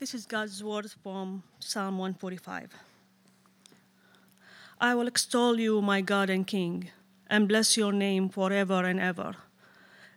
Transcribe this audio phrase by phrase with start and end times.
[0.00, 2.70] This is God's word from Psalm 145.
[4.80, 6.90] I will extol you, my God and King,
[7.26, 9.34] and bless your name forever and ever.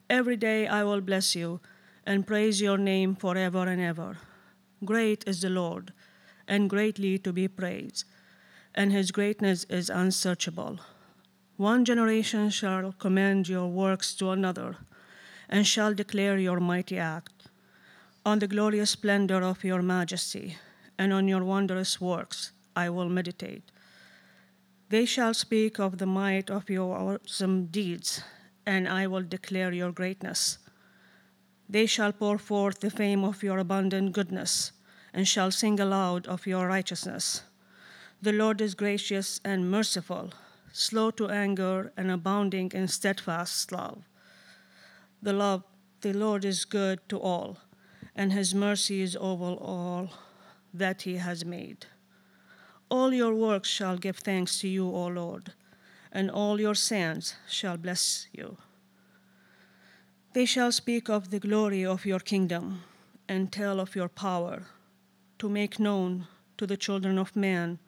[0.07, 1.61] Every day I will bless you
[2.05, 4.17] and praise your name forever and ever.
[4.85, 5.93] Great is the Lord,
[6.47, 8.05] and greatly to be praised,
[8.75, 10.79] and his greatness is unsearchable.
[11.57, 14.77] One generation shall commend your works to another,
[15.49, 17.40] and shall declare your mighty act
[18.23, 20.55] on the glorious splendor of your majesty,
[20.97, 23.63] and on your wondrous works I will meditate.
[24.89, 28.23] They shall speak of the might of your awesome deeds,
[28.65, 30.59] and I will declare your greatness.
[31.67, 34.71] They shall pour forth the fame of your abundant goodness,
[35.13, 37.41] and shall sing aloud of your righteousness.
[38.21, 40.33] The Lord is gracious and merciful,
[40.71, 44.03] slow to anger, and abounding in steadfast love.
[45.23, 45.63] The love,
[46.01, 47.57] the Lord is good to all
[48.15, 50.09] and his mercy is over all
[50.73, 51.85] that he has made.
[52.89, 55.53] All your works shall give thanks to you, O Lord,
[56.11, 58.57] and all your saints shall bless you.
[60.33, 62.83] They shall speak of the glory of your kingdom
[63.27, 64.63] and tell of your power,
[65.39, 67.79] to make known to the children of man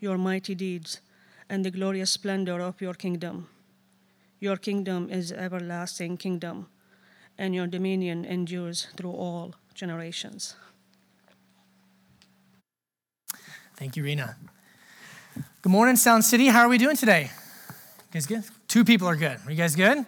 [0.00, 1.00] your mighty deeds
[1.48, 3.48] and the glorious splendor of your kingdom.
[4.40, 6.66] Your kingdom is everlasting kingdom,
[7.36, 10.56] and your dominion endures through all generations.
[13.76, 14.36] Thank you, Rena.
[15.62, 16.48] Good morning, Sound City.
[16.48, 17.30] How are we doing today?
[17.30, 18.42] You guys good?
[18.66, 19.38] Two people are good.
[19.46, 20.04] Are you guys good?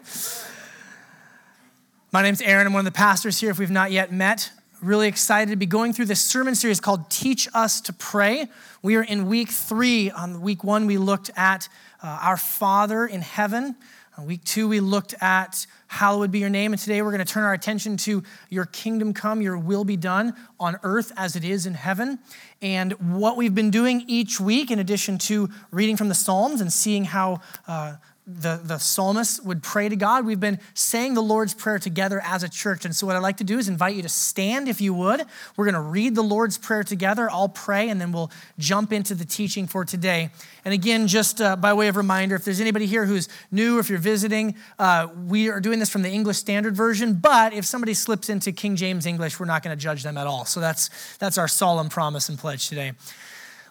[2.10, 2.66] My name's Aaron.
[2.66, 3.50] I'm one of the pastors here.
[3.50, 4.50] If we've not yet met,
[4.82, 8.48] really excited to be going through this sermon series called Teach Us to Pray.
[8.82, 10.10] We are in week three.
[10.10, 11.68] On week one, we looked at
[12.02, 13.76] uh, our Father in heaven.
[14.24, 16.72] Week two, we looked at hallowed be your name.
[16.72, 19.96] And today we're going to turn our attention to your kingdom come, your will be
[19.96, 22.18] done on earth as it is in heaven.
[22.60, 26.72] And what we've been doing each week, in addition to reading from the Psalms and
[26.72, 27.96] seeing how uh,
[28.32, 30.24] the, the psalmist would pray to God.
[30.24, 32.84] We've been saying the Lord's Prayer together as a church.
[32.84, 35.24] And so, what I'd like to do is invite you to stand if you would.
[35.56, 37.30] We're going to read the Lord's Prayer together.
[37.30, 40.30] I'll pray, and then we'll jump into the teaching for today.
[40.64, 43.90] And again, just uh, by way of reminder, if there's anybody here who's new, if
[43.90, 47.14] you're visiting, uh, we are doing this from the English Standard Version.
[47.14, 50.26] But if somebody slips into King James English, we're not going to judge them at
[50.26, 50.44] all.
[50.44, 52.92] So, that's, that's our solemn promise and pledge today.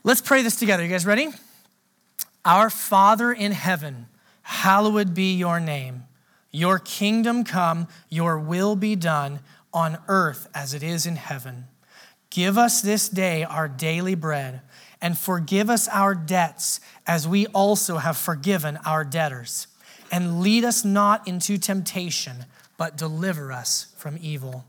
[0.03, 0.83] Let's pray this together.
[0.83, 1.29] You guys ready?
[2.45, 4.07] Our Father in heaven,
[4.49, 6.05] Hallowed be your name.
[6.51, 11.65] Your kingdom come, your will be done on earth as it is in heaven.
[12.31, 14.61] Give us this day our daily bread,
[14.99, 19.67] and forgive us our debts as we also have forgiven our debtors.
[20.11, 22.45] And lead us not into temptation,
[22.75, 24.65] but deliver us from evil.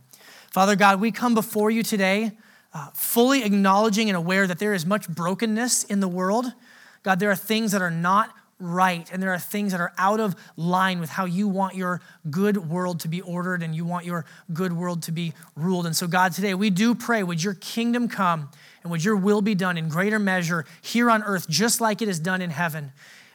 [0.51, 2.33] Father God, we come before you today
[2.75, 6.53] uh, fully acknowledging and aware that there is much brokenness in the world.
[7.03, 10.21] God, there are things that are not right and there are things that are out
[10.21, 12.01] of line with how you want your
[12.31, 15.87] good world to be ordered and you want your good world to be ruled.
[15.87, 18.51] And so, God, today we do pray, would your kingdom come
[18.83, 22.09] and would your will be done in greater measure here on earth, just like it
[22.09, 22.93] is done in heaven.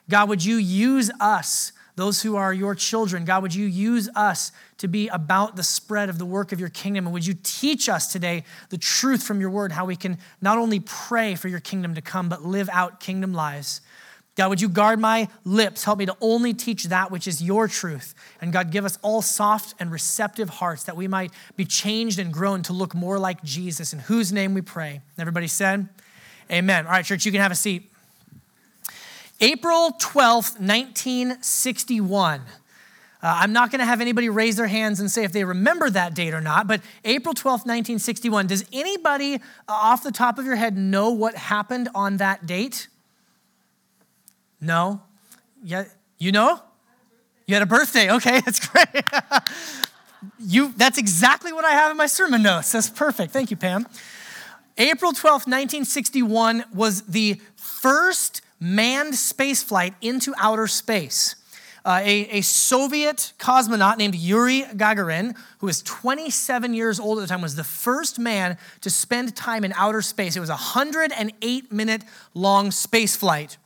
[0.10, 3.26] God, would you use us, those who are your children?
[3.26, 6.70] God, would you use us to be about the spread of the work of your
[6.70, 7.06] kingdom?
[7.06, 10.58] And would you teach us today the truth from your word, how we can not
[10.58, 13.82] only pray for your kingdom to come, but live out kingdom lives?
[14.36, 15.86] God, would you guard my lips?
[15.86, 18.14] Help me to only teach that which is your truth.
[18.42, 22.34] And God, give us all soft and receptive hearts that we might be changed and
[22.34, 25.02] grown to look more like Jesus, in whose name we pray.
[25.18, 25.88] Everybody said,
[26.52, 26.86] Amen.
[26.86, 27.90] All right, church, you can have a seat.
[29.42, 32.42] April 12th, 1961.
[32.42, 32.44] Uh,
[33.22, 36.14] I'm not going to have anybody raise their hands and say if they remember that
[36.14, 38.48] date or not, but April 12th, 1961.
[38.48, 42.88] Does anybody uh, off the top of your head know what happened on that date?
[44.62, 45.02] No?
[45.64, 45.86] Yeah,
[46.18, 46.62] you know?
[47.48, 48.12] You had a birthday.
[48.12, 48.88] Okay, that's great.
[50.40, 52.72] you that's exactly what I have in my sermon notes.
[52.72, 53.32] That's perfect.
[53.32, 53.88] Thank you, Pam.
[54.78, 61.36] April 12th, 1961 was the first manned space flight into outer space.
[61.86, 67.28] Uh, a, a, Soviet cosmonaut named Yuri Gagarin, who was 27 years old at the
[67.28, 70.36] time, was the first man to spend time in outer space.
[70.36, 72.04] It was a 108 minute
[72.34, 73.58] long space flight.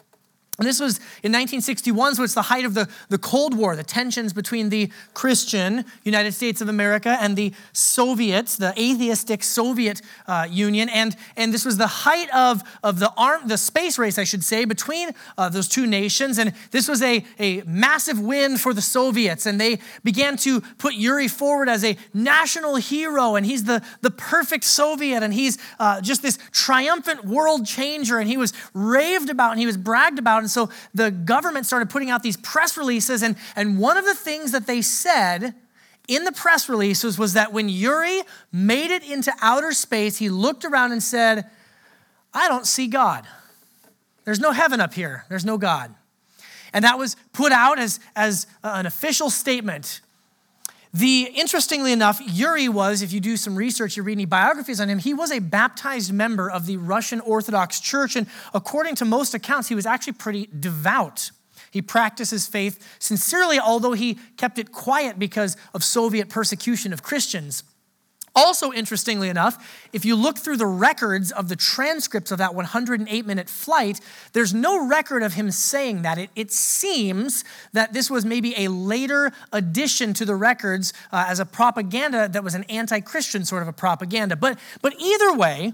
[0.60, 3.84] And this was in 1961, so it's the height of the, the Cold War, the
[3.84, 10.48] tensions between the Christian United States of America and the Soviets, the atheistic Soviet uh,
[10.50, 10.90] Union.
[10.90, 14.44] And, and this was the height of, of the, arm, the space race, I should
[14.44, 16.38] say, between uh, those two nations.
[16.38, 19.46] And this was a, a massive win for the Soviets.
[19.46, 23.36] And they began to put Yuri forward as a national hero.
[23.36, 25.24] And he's the, the perfect Soviet.
[25.24, 28.20] And he's uh, just this triumphant world changer.
[28.20, 30.40] And he was raved about and he was bragged about.
[30.40, 33.24] And so the government started putting out these press releases.
[33.24, 35.56] And, and one of the things that they said
[36.08, 40.66] in the press releases was that when Yuri made it into outer space, he looked
[40.66, 41.46] around and said,
[42.34, 43.28] I don't see God.
[44.26, 45.94] There's no heaven up here, there's no God.
[46.74, 50.02] And that was put out as, as an official statement
[50.94, 54.90] the interestingly enough, Yuri was, if you do some research, you read any biographies on
[54.90, 59.34] him, he was a baptized member of the Russian Orthodox Church, and according to most
[59.36, 61.30] accounts, he was actually pretty devout.
[61.72, 67.04] He practiced his faith sincerely, although he kept it quiet because of Soviet persecution of
[67.04, 67.64] Christians.
[68.40, 73.26] Also, interestingly enough, if you look through the records of the transcripts of that 108
[73.26, 74.00] minute flight,
[74.32, 76.18] there's no record of him saying that.
[76.18, 77.44] It, it seems
[77.74, 82.42] that this was maybe a later addition to the records uh, as a propaganda that
[82.42, 84.38] was an anti Christian sort of a propaganda.
[84.38, 85.74] But, but either way,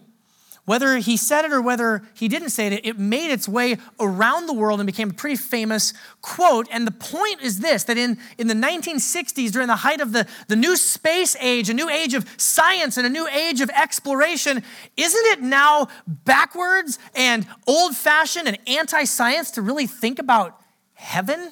[0.66, 4.48] whether he said it or whether he didn't say it, it made its way around
[4.48, 6.68] the world and became a pretty famous quote.
[6.72, 10.28] And the point is this that in, in the 1960s, during the height of the,
[10.48, 14.64] the new space age, a new age of science and a new age of exploration,
[14.98, 20.60] isn't it now backwards and old fashioned and anti science to really think about
[20.96, 21.52] heaven?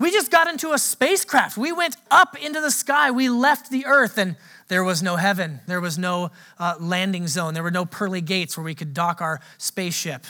[0.00, 1.58] We just got into a spacecraft.
[1.58, 3.10] We went up into the sky.
[3.10, 4.36] We left the earth and
[4.70, 5.58] there was no heaven.
[5.66, 7.54] There was no uh, landing zone.
[7.54, 10.24] There were no pearly gates where we could dock our spaceship.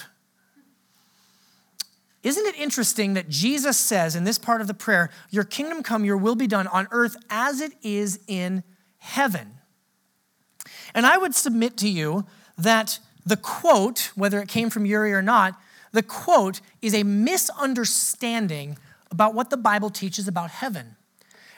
[2.23, 6.07] Isn't it interesting that Jesus says in this part of the prayer, Your kingdom come,
[6.07, 8.65] your will be done on earth as it is in
[8.97, 9.59] heaven?
[10.95, 12.25] And I would submit to you
[12.57, 15.55] that the quote, whether it came from Yuri or not,
[15.93, 18.79] the quote is a misunderstanding
[19.11, 20.97] about what the Bible teaches about heaven.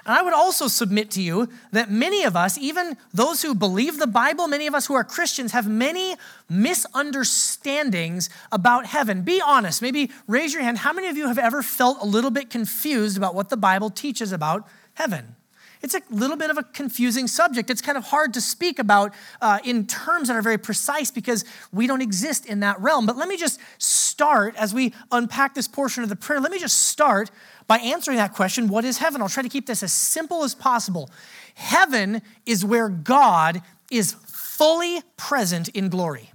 [0.05, 3.99] And I would also submit to you that many of us, even those who believe
[3.99, 6.17] the Bible, many of us who are Christians, have many
[6.49, 9.23] misunderstandings about heaven.
[9.23, 10.79] Be honest, maybe raise your hand.
[10.79, 13.91] How many of you have ever felt a little bit confused about what the Bible
[13.91, 15.37] teaches about heaven?
[15.83, 17.69] It's a little bit of a confusing subject.
[17.69, 21.45] It's kind of hard to speak about uh, in terms that are very precise because
[21.73, 23.07] we don't exist in that realm.
[23.07, 26.41] But let me just start as we unpack this portion of the prayer.
[26.41, 27.31] Let me just start
[27.67, 29.23] by answering that question what is heaven?
[29.23, 31.11] I'll try to keep this as simple as possible.
[31.55, 36.32] Heaven is where God is fully present in glory.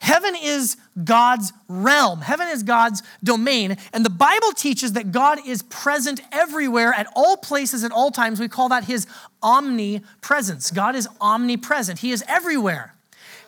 [0.00, 2.20] Heaven is God's realm.
[2.20, 3.76] Heaven is God's domain.
[3.92, 8.40] And the Bible teaches that God is present everywhere at all places at all times.
[8.40, 9.06] We call that his
[9.42, 10.70] omnipresence.
[10.70, 12.94] God is omnipresent, he is everywhere.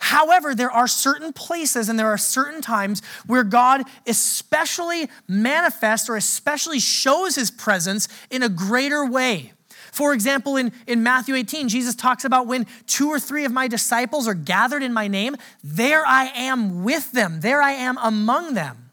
[0.01, 6.15] However, there are certain places and there are certain times where God especially manifests or
[6.15, 9.53] especially shows his presence in a greater way.
[9.91, 13.67] For example, in, in Matthew 18, Jesus talks about when two or three of my
[13.67, 18.53] disciples are gathered in my name, there I am with them, there I am among
[18.53, 18.90] them.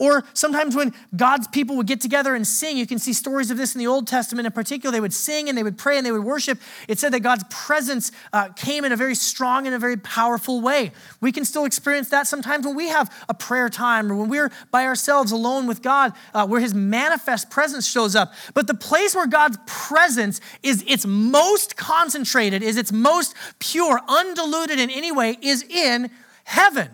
[0.00, 3.58] Or sometimes when God's people would get together and sing, you can see stories of
[3.58, 4.90] this in the Old Testament in particular.
[4.90, 6.58] They would sing and they would pray and they would worship.
[6.88, 10.62] It said that God's presence uh, came in a very strong and a very powerful
[10.62, 10.92] way.
[11.20, 14.50] We can still experience that sometimes when we have a prayer time or when we're
[14.70, 18.32] by ourselves alone with God, uh, where His manifest presence shows up.
[18.54, 24.80] But the place where God's presence is its most concentrated, is its most pure, undiluted
[24.80, 26.10] in any way, is in
[26.44, 26.88] heaven.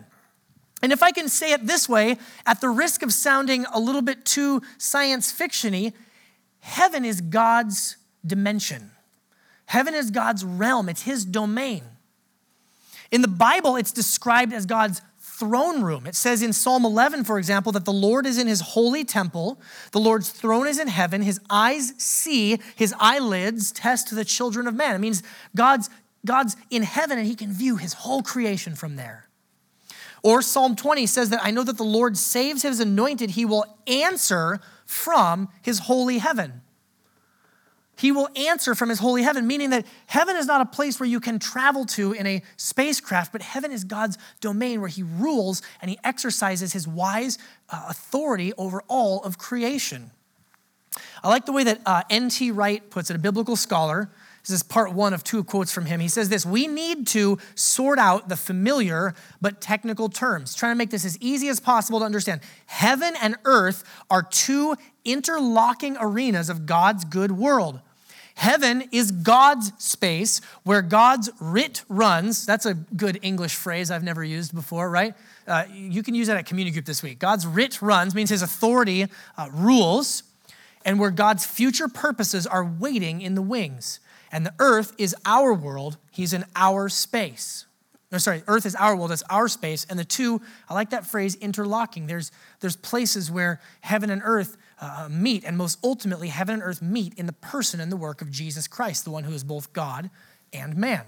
[0.81, 4.01] And if I can say it this way, at the risk of sounding a little
[4.01, 5.93] bit too science fictiony,
[6.59, 8.91] heaven is God's dimension.
[9.65, 11.83] Heaven is God's realm, it's his domain.
[13.11, 16.07] In the Bible, it's described as God's throne room.
[16.07, 19.59] It says in Psalm 11, for example, that the Lord is in his holy temple.
[19.91, 21.21] The Lord's throne is in heaven.
[21.21, 24.95] His eyes see, his eyelids test the children of man.
[24.95, 25.21] It means
[25.55, 25.89] God's,
[26.25, 29.26] God's in heaven and he can view his whole creation from there.
[30.27, 33.63] Or Psalm 20 says that I know that the Lord saves his anointed, he will
[33.87, 36.63] answer from his holy heaven.
[37.95, 41.07] He will answer from his holy heaven, meaning that heaven is not a place where
[41.07, 45.61] you can travel to in a spacecraft, but heaven is God's domain where he rules
[45.81, 47.37] and he exercises his wise
[47.69, 50.11] uh, authority over all of creation.
[51.23, 52.51] I like the way that uh, N.T.
[52.51, 54.09] Wright puts it, a biblical scholar
[54.47, 55.99] This is part one of two quotes from him.
[55.99, 60.77] He says this We need to sort out the familiar but technical terms, trying to
[60.77, 62.39] make this as easy as possible to understand.
[62.65, 67.81] Heaven and earth are two interlocking arenas of God's good world.
[68.35, 72.45] Heaven is God's space where God's writ runs.
[72.45, 75.15] That's a good English phrase I've never used before, right?
[75.45, 77.19] Uh, you can use that at community group this week.
[77.19, 80.23] God's writ runs means his authority uh, rules,
[80.85, 83.99] and where God's future purposes are waiting in the wings.
[84.31, 87.65] And the earth is our world, he's in our space.
[88.11, 89.85] No, sorry, earth is our world, that's our space.
[89.89, 92.07] And the two, I like that phrase, interlocking.
[92.07, 92.31] There's,
[92.61, 97.13] there's places where heaven and earth uh, meet, and most ultimately, heaven and earth meet
[97.15, 100.09] in the person and the work of Jesus Christ, the one who is both God
[100.53, 101.03] and man.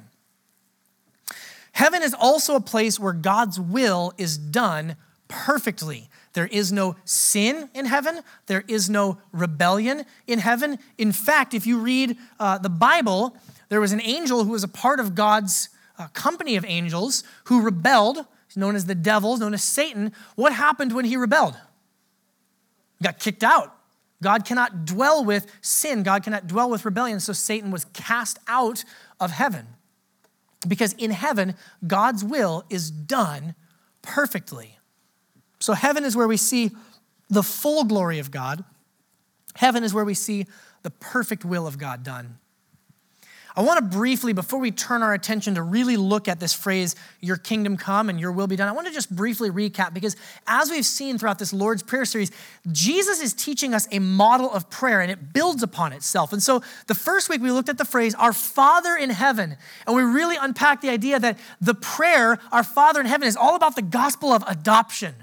[1.71, 4.97] Heaven is also a place where God's will is done
[5.29, 6.09] perfectly.
[6.33, 8.21] There is no sin in heaven.
[8.45, 10.77] There is no rebellion in heaven.
[10.97, 13.35] In fact, if you read uh, the Bible,
[13.69, 17.61] there was an angel who was a part of God's uh, company of angels who
[17.61, 20.11] rebelled, He's known as the devil, known as Satan.
[20.35, 21.55] What happened when he rebelled?
[22.97, 23.75] He got kicked out.
[24.23, 27.19] God cannot dwell with sin, God cannot dwell with rebellion.
[27.19, 28.83] So Satan was cast out
[29.19, 29.67] of heaven.
[30.67, 31.55] Because in heaven,
[31.85, 33.55] God's will is done
[34.01, 34.78] perfectly.
[35.59, 36.71] So heaven is where we see
[37.29, 38.63] the full glory of God.
[39.55, 40.45] Heaven is where we see
[40.83, 42.39] the perfect will of God done.
[43.55, 46.95] I want to briefly, before we turn our attention to really look at this phrase,
[47.19, 50.15] your kingdom come and your will be done, I want to just briefly recap because
[50.47, 52.31] as we've seen throughout this Lord's Prayer series,
[52.71, 56.31] Jesus is teaching us a model of prayer and it builds upon itself.
[56.31, 59.95] And so the first week we looked at the phrase, our Father in heaven, and
[59.95, 63.75] we really unpacked the idea that the prayer, our Father in heaven, is all about
[63.75, 65.15] the gospel of adoption.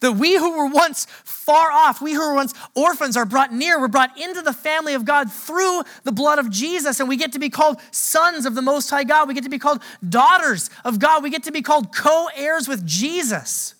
[0.00, 3.80] That we who were once far off, we who were once orphans, are brought near.
[3.80, 7.32] We're brought into the family of God through the blood of Jesus, and we get
[7.32, 9.28] to be called sons of the Most High God.
[9.28, 11.22] We get to be called daughters of God.
[11.22, 13.74] We get to be called co heirs with Jesus.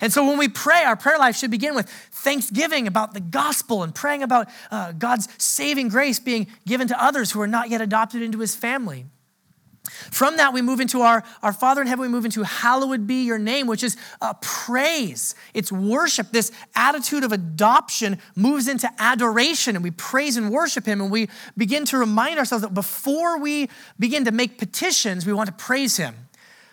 [0.00, 3.82] And so when we pray, our prayer life should begin with thanksgiving about the gospel
[3.82, 7.80] and praying about uh, God's saving grace being given to others who are not yet
[7.80, 9.06] adopted into his family.
[9.88, 13.24] From that, we move into our, our Father in heaven, we move into hallowed be
[13.24, 15.34] your name, which is uh, praise.
[15.54, 16.30] It's worship.
[16.30, 21.28] This attitude of adoption moves into adoration, and we praise and worship Him, and we
[21.56, 23.68] begin to remind ourselves that before we
[23.98, 26.27] begin to make petitions, we want to praise Him.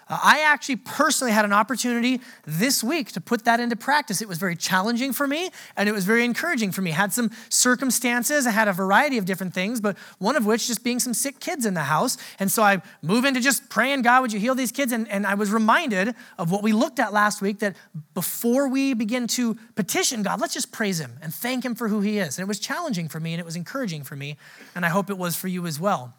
[0.08, 4.22] Uh, I actually personally had an opportunity this week to put that into practice.
[4.22, 6.92] It was very challenging for me and it was very encouraging for me.
[6.92, 10.84] Had some circumstances, I had a variety of different things, but one of which just
[10.84, 12.18] being some sick kids in the house.
[12.40, 14.92] And so I move into just praying, God, would you heal these kids?
[14.92, 17.76] And, and I was reminded of what we looked at last week that
[18.14, 22.02] before we begin to petition God, let's just praise Him and thank Him for who
[22.02, 22.38] He is.
[22.38, 24.38] And it was challenging for me and it was encouraging for me.
[24.76, 26.14] And I hope it was for you as well.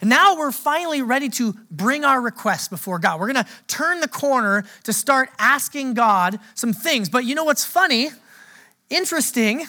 [0.00, 3.20] And now we're finally ready to bring our requests before God.
[3.20, 7.08] We're going to turn the corner to start asking God some things.
[7.08, 8.10] But you know what's funny?
[8.90, 9.66] Interesting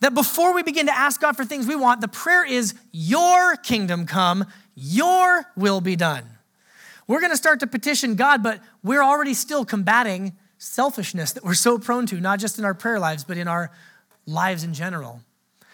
[0.00, 3.56] that before we begin to ask God for things we want, the prayer is, Your
[3.56, 6.24] kingdom come, Your will be done.
[7.06, 11.54] We're going to start to petition God, but we're already still combating selfishness that we're
[11.54, 13.70] so prone to, not just in our prayer lives, but in our
[14.26, 15.20] lives in general.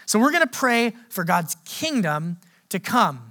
[0.07, 2.39] So we're going to pray for God's kingdom
[2.71, 3.28] to come.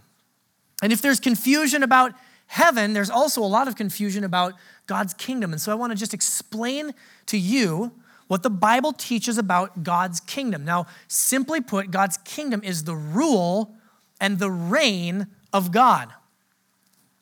[0.81, 2.13] And if there's confusion about
[2.47, 4.53] heaven, there's also a lot of confusion about
[4.85, 5.51] God's kingdom.
[5.51, 6.93] And so I want to just explain
[7.27, 7.91] to you
[8.27, 10.65] what the Bible teaches about God's kingdom.
[10.65, 13.73] Now, simply put, God's kingdom is the rule
[14.19, 16.09] and the reign of God.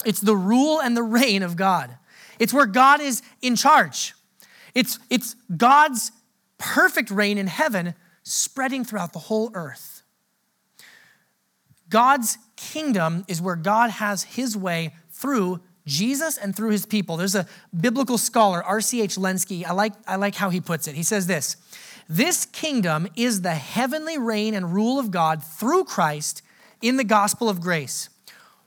[0.06, 1.98] It's the rule and the reign of God.
[2.40, 4.14] It's where God is in charge.
[4.74, 6.12] It's, it's God's
[6.58, 7.94] perfect reign in heaven
[8.24, 10.04] spreading throughout the whole earth.
[11.90, 12.38] God's
[12.72, 17.18] kingdom is where God has his way through Jesus and through his people.
[17.18, 17.48] There's a
[17.80, 19.16] biblical scholar, R.C.H.
[19.16, 19.66] Lenski.
[19.66, 20.96] I like, I like how he puts it.
[20.96, 21.58] He says this
[22.10, 26.42] This kingdom is the heavenly reign and rule of God through Christ
[26.82, 28.10] in the gospel of grace.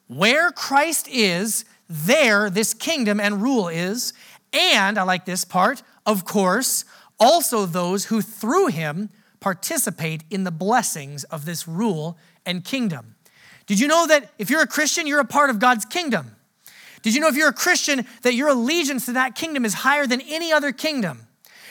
[0.06, 4.12] Where Christ is, there this kingdom and rule is.
[4.52, 6.84] And, I like this part, of course,
[7.20, 13.14] also those who through him participate in the blessings of this rule and kingdom.
[13.68, 16.34] Did you know that if you're a Christian, you're a part of God's kingdom?
[17.02, 20.06] Did you know if you're a Christian that your allegiance to that kingdom is higher
[20.06, 21.26] than any other kingdom?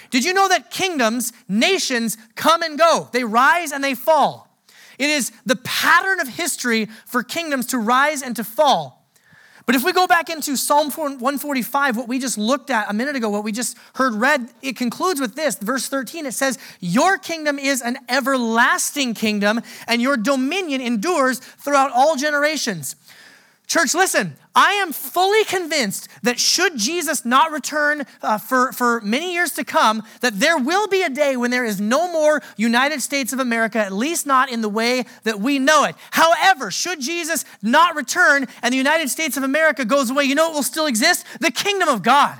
[0.10, 3.10] Did you know that kingdoms, nations come and go?
[3.12, 4.48] They rise and they fall.
[4.98, 8.97] It is the pattern of history for kingdoms to rise and to fall.
[9.68, 13.18] But if we go back into Psalm 145, what we just looked at a minute
[13.18, 15.58] ago, what we just heard read, it concludes with this.
[15.58, 21.92] Verse 13, it says, Your kingdom is an everlasting kingdom, and your dominion endures throughout
[21.92, 22.96] all generations.
[23.68, 29.34] Church, listen, I am fully convinced that should Jesus not return uh, for, for many
[29.34, 33.02] years to come, that there will be a day when there is no more United
[33.02, 35.96] States of America, at least not in the way that we know it.
[36.12, 40.48] However, should Jesus not return and the United States of America goes away, you know
[40.48, 41.26] what will still exist?
[41.42, 42.38] The kingdom of God.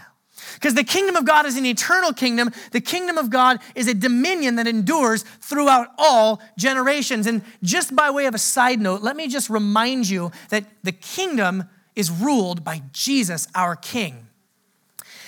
[0.58, 2.52] Because the kingdom of God is an eternal kingdom.
[2.72, 7.28] The kingdom of God is a dominion that endures throughout all generations.
[7.28, 10.92] And just by way of a side note, let me just remind you that the
[10.92, 14.28] kingdom is ruled by Jesus, our King.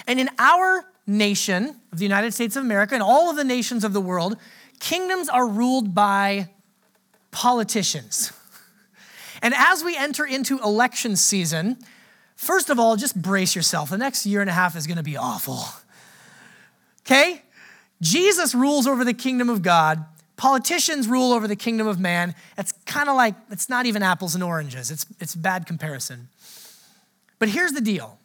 [0.07, 3.83] And in our nation of the United States of America and all of the nations
[3.83, 4.35] of the world,
[4.79, 6.49] kingdoms are ruled by
[7.29, 8.33] politicians.
[9.43, 11.77] And as we enter into election season,
[12.39, 13.89] First of all, just brace yourself.
[13.89, 15.59] The next year and a half is going to be awful.
[17.01, 17.41] Okay?
[18.01, 20.05] Jesus rules over the kingdom of God.
[20.37, 22.33] Politicians rule over the kingdom of man.
[22.57, 24.89] It's kind of like, it's not even apples and oranges.
[24.89, 26.29] It's, it's bad comparison.
[27.39, 28.17] But here's the deal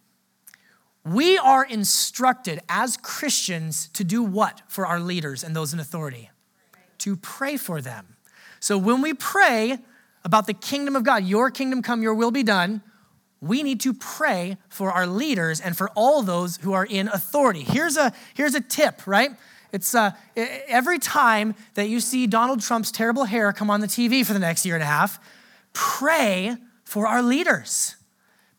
[1.04, 6.30] we are instructed as Christians to do what for our leaders and those in authority?
[6.98, 8.14] To pray for them.
[8.60, 9.78] So when we pray
[10.24, 12.80] about the kingdom of God, your kingdom come, your will be done,
[13.46, 17.62] we need to pray for our leaders and for all those who are in authority.
[17.62, 19.30] Here's a, here's a tip, right?
[19.72, 24.24] It's uh, every time that you see Donald Trump's terrible hair come on the TV
[24.24, 25.18] for the next year and a half,
[25.72, 27.96] pray for our leaders.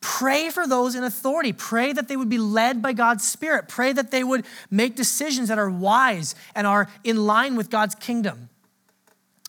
[0.01, 1.51] Pray for those in authority.
[1.51, 3.67] Pray that they would be led by God's Spirit.
[3.67, 7.95] Pray that they would make decisions that are wise and are in line with God's
[7.95, 8.49] kingdom.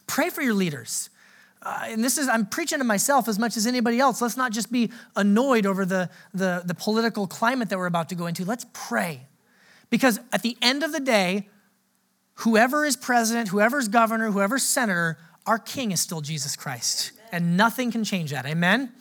[0.06, 1.10] Pray for your leaders
[1.66, 4.22] uh, and this is, I'm preaching to myself as much as anybody else.
[4.22, 8.14] Let's not just be annoyed over the, the, the political climate that we're about to
[8.14, 8.44] go into.
[8.44, 9.26] Let's pray.
[9.90, 11.48] Because at the end of the day,
[12.34, 17.10] whoever is president, whoever's governor, whoever's senator, our king is still Jesus Christ.
[17.32, 18.46] And nothing can change that.
[18.46, 18.92] Amen?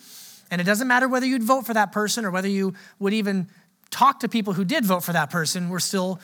[0.49, 3.47] And it doesn't matter whether you'd vote for that person or whether you would even
[3.91, 6.19] talk to people who did vote for that person, we're still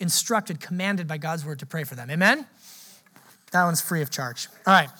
[0.00, 2.10] instructed, commanded by God's word to pray for them.
[2.10, 2.44] Amen?
[3.56, 4.48] That one's free of charge.
[4.66, 4.90] All right.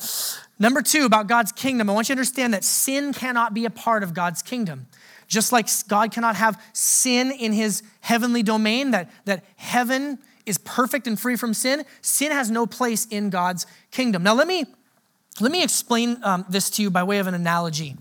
[0.58, 3.70] Number two, about God's kingdom, I want you to understand that sin cannot be a
[3.70, 4.86] part of God's kingdom.
[5.28, 11.06] Just like God cannot have sin in his heavenly domain, that, that heaven is perfect
[11.06, 14.22] and free from sin, sin has no place in God's kingdom.
[14.22, 14.64] Now, let me,
[15.38, 17.94] let me explain um, this to you by way of an analogy.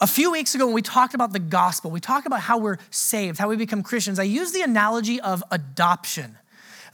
[0.00, 2.78] A few weeks ago, when we talked about the gospel, we talked about how we're
[2.90, 4.18] saved, how we become Christians.
[4.18, 6.38] I used the analogy of adoption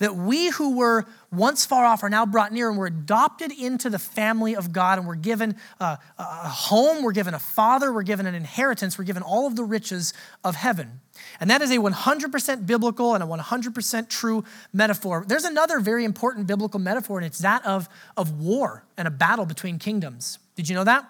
[0.00, 3.88] that we who were once far off are now brought near and we're adopted into
[3.88, 8.02] the family of God and we're given a, a home, we're given a father, we're
[8.02, 11.00] given an inheritance, we're given all of the riches of heaven.
[11.38, 15.24] And that is a 100% biblical and a 100% true metaphor.
[15.28, 19.44] There's another very important biblical metaphor, and it's that of, of war and a battle
[19.44, 20.38] between kingdoms.
[20.56, 21.08] Did you know that?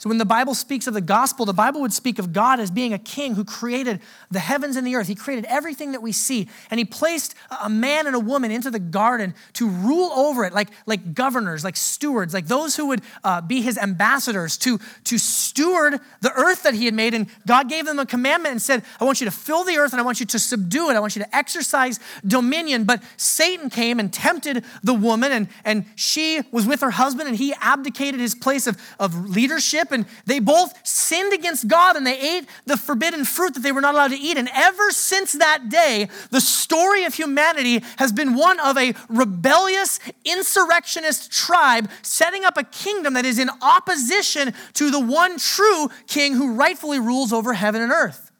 [0.00, 2.70] So when the Bible speaks of the gospel, the Bible would speak of God as
[2.70, 5.08] being a king who created the heavens and the earth.
[5.08, 6.48] He created everything that we see.
[6.70, 10.54] And he placed a man and a woman into the garden to rule over it
[10.54, 15.18] like, like governors, like stewards, like those who would uh, be his ambassadors to, to
[15.18, 17.12] steward the earth that he had made.
[17.12, 19.92] And God gave them a commandment and said, I want you to fill the earth
[19.92, 20.96] and I want you to subdue it.
[20.96, 22.84] I want you to exercise dominion.
[22.84, 27.36] But Satan came and tempted the woman, and, and she was with her husband, and
[27.36, 29.89] he abdicated his place of, of leadership
[30.26, 33.94] they both sinned against God and they ate the forbidden fruit that they were not
[33.94, 34.36] allowed to eat.
[34.36, 40.00] And ever since that day, the story of humanity has been one of a rebellious,
[40.24, 46.34] insurrectionist tribe setting up a kingdom that is in opposition to the one true king
[46.34, 48.30] who rightfully rules over heaven and earth.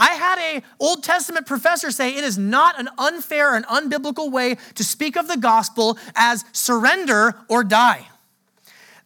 [0.00, 4.56] I had a Old Testament professor say it is not an unfair and unbiblical way
[4.76, 8.08] to speak of the gospel as surrender or die.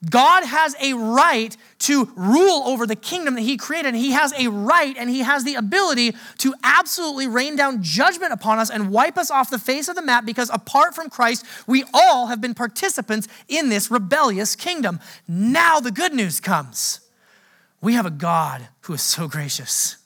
[0.09, 3.89] God has a right to rule over the kingdom that he created.
[3.89, 8.33] And he has a right and he has the ability to absolutely rain down judgment
[8.33, 11.45] upon us and wipe us off the face of the map because apart from Christ,
[11.67, 15.01] we all have been participants in this rebellious kingdom.
[15.29, 17.01] Now the good news comes.
[17.81, 19.99] We have a God who is so gracious.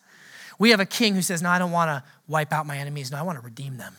[0.59, 3.13] We have a king who says, No, I don't want to wipe out my enemies.
[3.13, 3.95] No, I want to redeem them.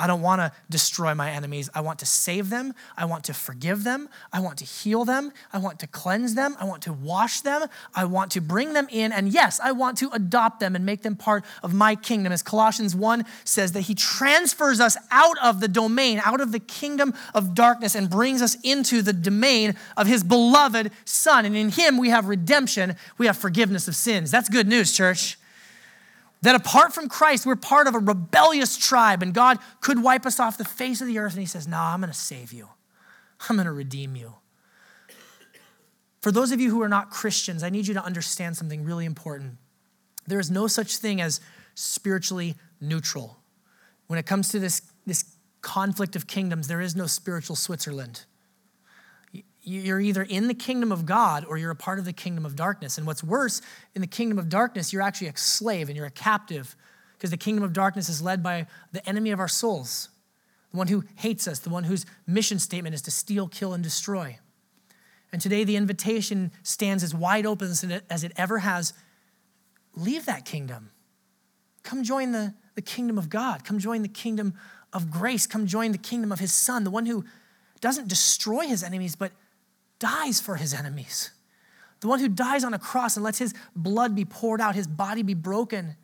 [0.00, 1.68] I don't want to destroy my enemies.
[1.74, 2.74] I want to save them.
[2.96, 4.08] I want to forgive them.
[4.32, 5.30] I want to heal them.
[5.52, 6.56] I want to cleanse them.
[6.58, 7.66] I want to wash them.
[7.94, 9.12] I want to bring them in.
[9.12, 12.32] And yes, I want to adopt them and make them part of my kingdom.
[12.32, 16.60] As Colossians 1 says, that he transfers us out of the domain, out of the
[16.60, 21.44] kingdom of darkness, and brings us into the domain of his beloved Son.
[21.44, 24.30] And in him we have redemption, we have forgiveness of sins.
[24.30, 25.36] That's good news, church.
[26.42, 30.40] That apart from Christ, we're part of a rebellious tribe and God could wipe us
[30.40, 31.34] off the face of the earth.
[31.34, 32.68] And He says, No, I'm going to save you,
[33.48, 34.34] I'm going to redeem you.
[36.20, 39.06] For those of you who are not Christians, I need you to understand something really
[39.06, 39.56] important.
[40.26, 41.40] There is no such thing as
[41.74, 43.38] spiritually neutral.
[44.06, 45.24] When it comes to this, this
[45.62, 48.26] conflict of kingdoms, there is no spiritual Switzerland.
[49.70, 52.56] You're either in the kingdom of God or you're a part of the kingdom of
[52.56, 52.98] darkness.
[52.98, 53.62] And what's worse,
[53.94, 56.74] in the kingdom of darkness, you're actually a slave and you're a captive
[57.16, 60.08] because the kingdom of darkness is led by the enemy of our souls,
[60.72, 63.84] the one who hates us, the one whose mission statement is to steal, kill, and
[63.84, 64.38] destroy.
[65.32, 67.70] And today, the invitation stands as wide open
[68.10, 68.92] as it ever has.
[69.94, 70.90] Leave that kingdom.
[71.84, 73.64] Come join the, the kingdom of God.
[73.64, 74.54] Come join the kingdom
[74.92, 75.46] of grace.
[75.46, 77.24] Come join the kingdom of his son, the one who
[77.80, 79.30] doesn't destroy his enemies, but
[80.00, 81.30] dies for his enemies.
[82.00, 84.88] The one who dies on a cross and lets his blood be poured out, his
[84.88, 85.94] body be broken,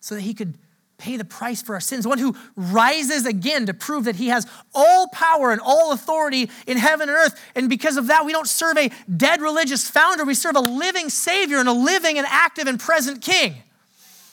[0.00, 0.54] so that he could
[0.98, 2.04] pay the price for our sins.
[2.04, 6.48] The one who rises again to prove that he has all power and all authority
[6.66, 7.40] in heaven and earth.
[7.56, 11.08] And because of that, we don't serve a dead religious founder, we serve a living
[11.08, 13.56] Savior and a living and active and present King.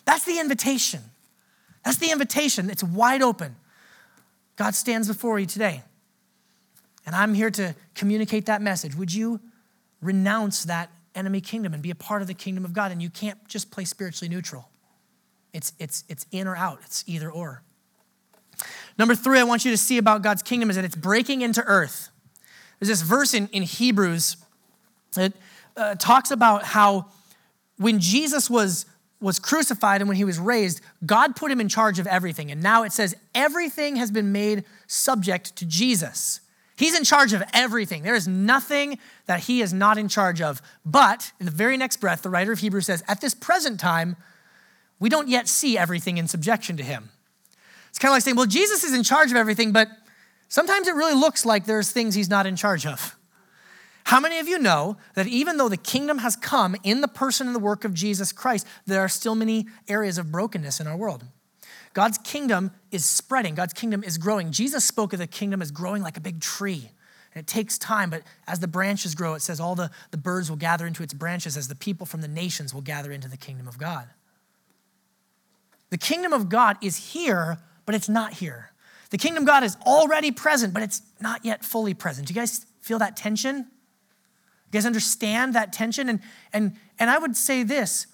[0.06, 1.02] That's the invitation.
[1.84, 2.70] That's the invitation.
[2.70, 3.56] It's wide open.
[4.56, 5.84] God stands before you today.
[7.10, 8.94] And I'm here to communicate that message.
[8.94, 9.40] Would you
[10.00, 12.92] renounce that enemy kingdom and be a part of the kingdom of God?
[12.92, 14.70] And you can't just play spiritually neutral.
[15.52, 17.64] It's, it's, it's in or out, it's either or.
[19.00, 21.64] Number three, I want you to see about God's kingdom is that it's breaking into
[21.64, 22.10] earth.
[22.78, 24.38] There's this verse in, in Hebrews
[25.16, 25.34] that
[25.76, 27.08] uh, talks about how
[27.78, 28.86] when Jesus was,
[29.20, 32.52] was crucified and when he was raised, God put him in charge of everything.
[32.52, 36.42] And now it says everything has been made subject to Jesus.
[36.80, 38.04] He's in charge of everything.
[38.04, 40.62] There is nothing that he is not in charge of.
[40.86, 44.16] But in the very next breath, the writer of Hebrews says, At this present time,
[44.98, 47.10] we don't yet see everything in subjection to him.
[47.90, 49.90] It's kind of like saying, Well, Jesus is in charge of everything, but
[50.48, 53.18] sometimes it really looks like there's things he's not in charge of.
[54.06, 57.48] How many of you know that even though the kingdom has come in the person
[57.48, 60.96] and the work of Jesus Christ, there are still many areas of brokenness in our
[60.96, 61.26] world?
[61.94, 64.52] God's kingdom is spreading, God's kingdom is growing.
[64.52, 66.92] Jesus spoke of the kingdom as growing like a big tree.
[67.34, 70.50] And it takes time, but as the branches grow, it says all the, the birds
[70.50, 73.38] will gather into its branches as the people from the nations will gather into the
[73.38, 74.08] kingdom of God.
[75.90, 78.72] The kingdom of God is here, but it's not here.
[79.10, 82.28] The kingdom of God is already present, but it's not yet fully present.
[82.28, 83.58] Do you guys feel that tension?
[83.58, 86.10] You guys understand that tension?
[86.10, 86.20] And,
[86.54, 88.08] and, and I would say this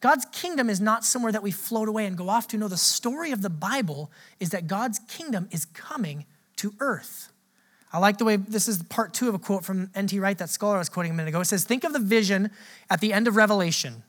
[0.00, 2.56] God's kingdom is not somewhere that we float away and go off to.
[2.56, 6.24] No, the story of the Bible is that God's kingdom is coming
[6.56, 7.32] to earth.
[7.92, 10.20] I like the way this is part two of a quote from N.T.
[10.20, 11.40] Wright, that scholar I was quoting a minute ago.
[11.40, 12.50] It says, Think of the vision
[12.90, 14.02] at the end of Revelation.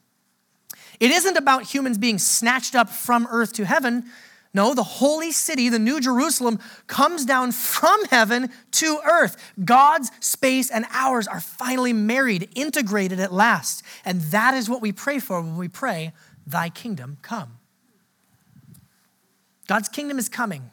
[0.99, 4.05] It isn't about humans being snatched up from earth to heaven.
[4.53, 9.53] No, the holy city, the New Jerusalem, comes down from heaven to earth.
[9.63, 13.83] God's space and ours are finally married, integrated at last.
[14.05, 16.13] And that is what we pray for when we pray,
[16.47, 17.59] Thy kingdom come.
[19.67, 20.71] God's kingdom is coming.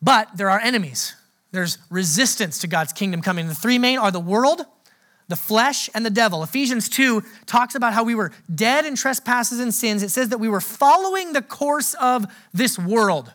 [0.00, 1.16] But there are enemies.
[1.50, 3.48] There's resistance to God's kingdom coming.
[3.48, 4.64] The three main are the world,
[5.28, 6.42] the flesh and the devil.
[6.42, 10.02] Ephesians 2 talks about how we were dead in trespasses and sins.
[10.02, 13.32] It says that we were following the course of this world.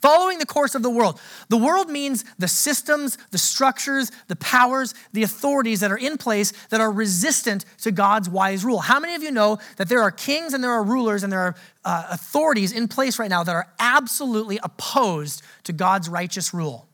[0.00, 1.20] Following the course of the world.
[1.48, 6.52] The world means the systems, the structures, the powers, the authorities that are in place
[6.70, 8.78] that are resistant to God's wise rule.
[8.78, 11.40] How many of you know that there are kings and there are rulers and there
[11.40, 16.86] are uh, authorities in place right now that are absolutely opposed to God's righteous rule?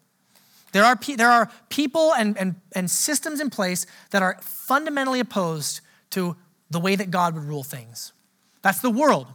[0.74, 5.82] There are, there are people and, and, and systems in place that are fundamentally opposed
[6.10, 6.34] to
[6.68, 8.12] the way that God would rule things.
[8.60, 9.28] That's the world.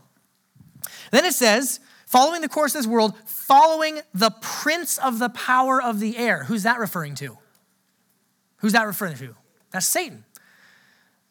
[1.12, 5.82] Then it says, following the course of this world, following the prince of the power
[5.82, 6.44] of the air.
[6.44, 7.38] Who's that referring to?
[8.58, 9.34] Who's that referring to?
[9.72, 10.26] That's Satan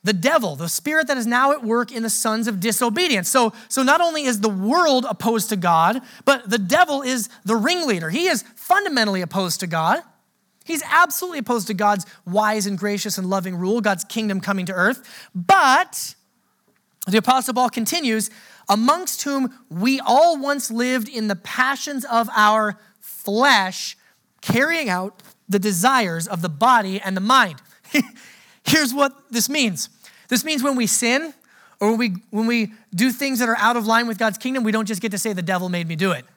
[0.09, 3.29] the devil, the spirit that is now at work in the sons of disobedience.
[3.29, 7.55] So, so not only is the world opposed to God, but the devil is the
[7.55, 8.09] ringleader.
[8.09, 10.01] He is fundamentally opposed to God.
[10.65, 14.73] He's absolutely opposed to God's wise and gracious and loving rule, God's kingdom coming to
[14.73, 15.29] earth.
[15.35, 16.15] But
[17.07, 18.31] the Apostle Paul continues
[18.67, 23.95] amongst whom we all once lived in the passions of our flesh,
[24.41, 27.61] carrying out the desires of the body and the mind.
[28.65, 29.89] Here's what this means
[30.29, 31.35] this means when we sin
[31.81, 34.65] or when we, when we do things that are out of line with God's kingdom,
[34.65, 36.25] we don't just get to say, the devil made me do it.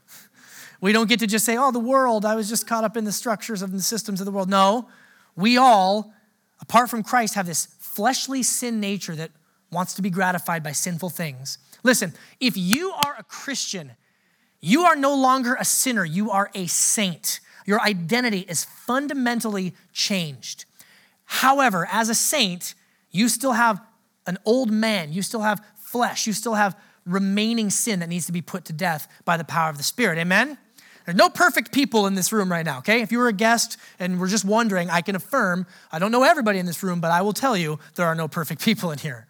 [0.81, 3.03] We don't get to just say, oh, the world, I was just caught up in
[3.03, 4.49] the structures of the systems of the world.
[4.49, 4.89] No,
[5.35, 6.11] we all,
[6.59, 9.29] apart from Christ, have this fleshly sin nature that
[9.71, 11.59] wants to be gratified by sinful things.
[11.83, 13.91] Listen, if you are a Christian,
[14.59, 17.39] you are no longer a sinner, you are a saint.
[17.65, 20.65] Your identity is fundamentally changed.
[21.25, 22.73] However, as a saint,
[23.11, 23.81] you still have
[24.25, 28.31] an old man, you still have flesh, you still have remaining sin that needs to
[28.31, 30.17] be put to death by the power of the Spirit.
[30.17, 30.57] Amen?
[31.05, 33.01] There's no perfect people in this room right now, okay?
[33.01, 36.23] If you were a guest and we're just wondering, I can affirm, I don't know
[36.23, 38.99] everybody in this room, but I will tell you there are no perfect people in
[38.99, 39.27] here.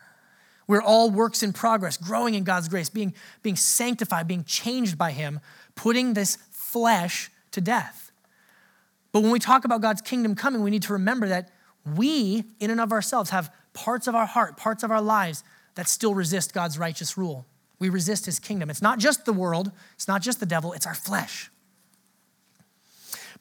[0.67, 5.11] We're all works in progress, growing in God's grace, being, being sanctified, being changed by
[5.11, 5.39] Him,
[5.75, 8.11] putting this flesh to death.
[9.11, 11.49] But when we talk about God's kingdom coming, we need to remember that
[11.97, 15.43] we, in and of ourselves, have parts of our heart, parts of our lives
[15.75, 17.45] that still resist God's righteous rule.
[17.79, 18.69] We resist His kingdom.
[18.69, 21.49] It's not just the world, it's not just the devil, it's our flesh.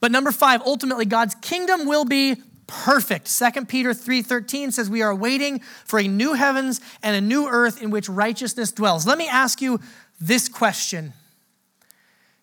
[0.01, 3.27] But number five, ultimately, God's kingdom will be perfect.
[3.27, 7.83] 2 Peter 3:13 says we are waiting for a new heavens and a new earth
[7.83, 9.07] in which righteousness dwells.
[9.07, 9.81] Let me ask you
[10.21, 11.13] this question.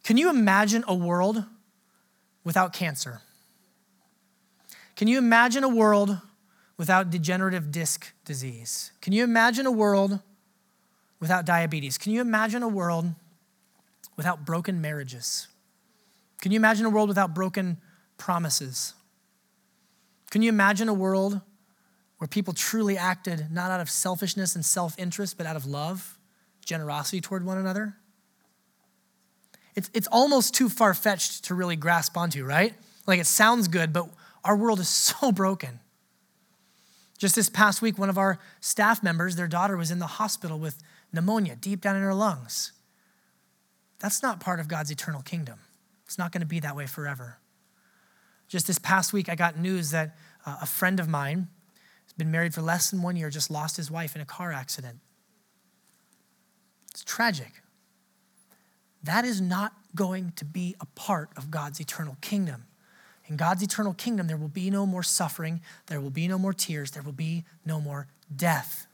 [0.04, 1.46] Can you imagine a world
[2.44, 3.22] without cancer?
[4.96, 6.20] Can you imagine a world
[6.78, 8.92] without degenerative disc disease?
[9.02, 10.20] Can you imagine a world
[11.20, 11.98] without diabetes?
[11.98, 13.14] Can you imagine a world
[14.16, 15.48] without broken marriages?
[16.42, 17.78] Can you imagine a world without broken
[18.18, 18.94] promises?
[20.30, 21.42] Can you imagine a world
[22.18, 26.18] where people truly acted not out of selfishness and self interest, but out of love,
[26.66, 27.96] generosity toward one another?
[29.76, 32.74] It's, it's almost too far fetched to really grasp onto, right?
[33.06, 34.10] Like it sounds good, but
[34.44, 35.80] our world is so broken.
[37.18, 40.60] Just this past week, one of our staff members, their daughter was in the hospital
[40.60, 40.78] with
[41.12, 42.74] pneumonia deep down in her lungs.
[44.00, 45.60] That's not part of God's eternal kingdom.
[46.06, 47.40] It's not going to be that way forever.
[48.48, 51.48] Just this past week, I got news that uh, a friend of mine
[52.06, 54.54] has been married for less than one year, just lost his wife in a car
[54.54, 55.00] accident.
[56.92, 57.62] It's tragic.
[59.04, 62.66] That is not going to be a part of God's eternal kingdom.
[63.28, 66.54] In God's eternal kingdom, there will be no more suffering, there will be no more
[66.54, 68.88] tears, there will be no more death.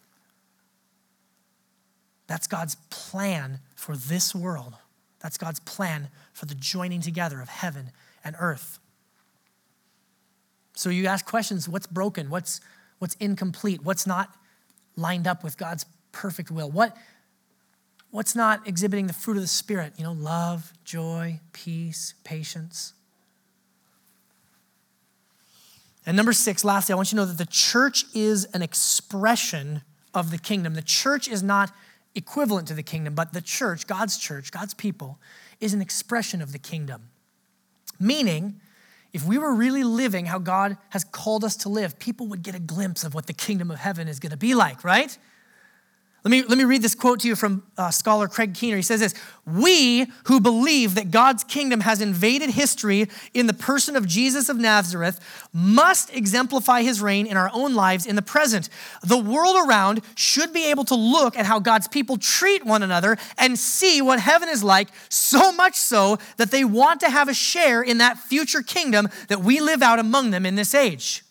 [2.27, 4.75] That's God's plan for this world.
[5.19, 7.91] That's God's plan for the joining together of heaven
[8.23, 8.79] and earth.
[10.75, 12.29] So you ask questions what's broken?
[12.29, 12.59] What's,
[12.97, 13.83] what's incomplete?
[13.83, 14.35] What's not
[14.95, 16.71] lined up with God's perfect will?
[16.71, 16.97] What,
[18.09, 19.93] what's not exhibiting the fruit of the Spirit?
[19.97, 22.93] You know, love, joy, peace, patience.
[26.05, 29.81] And number six, lastly, I want you to know that the church is an expression
[30.13, 30.73] of the kingdom.
[30.73, 31.71] The church is not
[32.15, 35.19] equivalent to the kingdom, but the church, God's church, God's people,
[35.59, 37.09] is an expression of the kingdom.
[37.99, 38.59] Meaning,
[39.13, 42.55] if we were really living how God has called us to live, people would get
[42.55, 45.17] a glimpse of what the kingdom of heaven is going to be like, right?
[46.23, 48.77] Let me, let me read this quote to you from uh, scholar Craig Keener.
[48.77, 49.13] He says this
[49.45, 54.57] We who believe that God's kingdom has invaded history in the person of Jesus of
[54.57, 55.19] Nazareth
[55.51, 58.69] must exemplify his reign in our own lives in the present.
[59.01, 63.17] The world around should be able to look at how God's people treat one another
[63.37, 67.33] and see what heaven is like, so much so that they want to have a
[67.33, 71.22] share in that future kingdom that we live out among them in this age.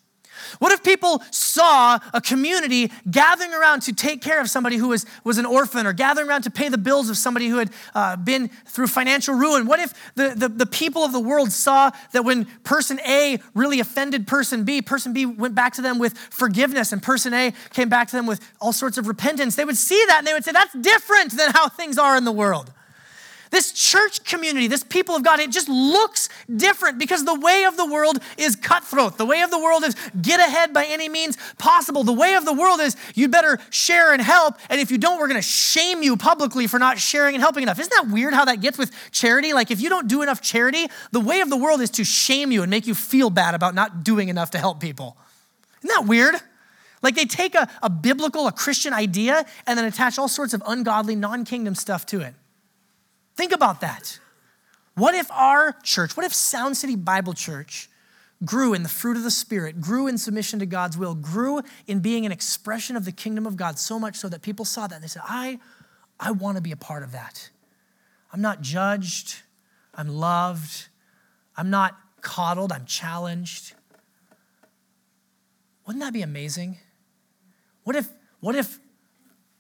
[0.59, 5.07] What if people saw a community gathering around to take care of somebody who was,
[5.25, 8.17] was an orphan or gathering around to pay the bills of somebody who had uh,
[8.17, 9.67] been through financial ruin?
[9.67, 13.81] What if the, the, the people of the world saw that when person A really
[13.81, 17.89] offended person B, person B went back to them with forgiveness and person A came
[17.89, 19.57] back to them with all sorts of repentance?
[19.57, 22.25] They would see that and they would say, that's different than how things are in
[22.25, 22.73] the world.
[23.53, 27.77] This church community, this people of God, it just looks different because the way of
[27.77, 29.19] the world is cutthroat.
[29.19, 32.03] The way of the world is get ahead by any means possible.
[32.03, 34.57] The way of the world is you better share and help.
[34.71, 37.63] And if you don't, we're going to shame you publicly for not sharing and helping
[37.63, 37.79] enough.
[37.79, 39.53] Isn't that weird how that gets with charity?
[39.53, 42.53] Like if you don't do enough charity, the way of the world is to shame
[42.53, 45.19] you and make you feel bad about not doing enough to help people.
[45.83, 46.37] Isn't that weird?
[47.03, 50.63] Like they take a, a biblical, a Christian idea and then attach all sorts of
[50.67, 52.35] ungodly, non kingdom stuff to it.
[53.43, 54.21] Think about that.
[54.95, 57.91] What if our church, what if Sound City Bible Church
[58.45, 61.99] grew in the fruit of the Spirit, grew in submission to God's will, grew in
[61.99, 64.95] being an expression of the kingdom of God so much so that people saw that
[64.95, 65.59] and they said, I,
[66.21, 67.51] I want to be a part of that.
[68.33, 69.41] I'm not judged,
[69.93, 70.87] I'm loved,
[71.57, 73.75] I'm not coddled, I'm challenged.
[75.85, 76.79] Wouldn't that be amazing?
[77.83, 78.79] What if, what if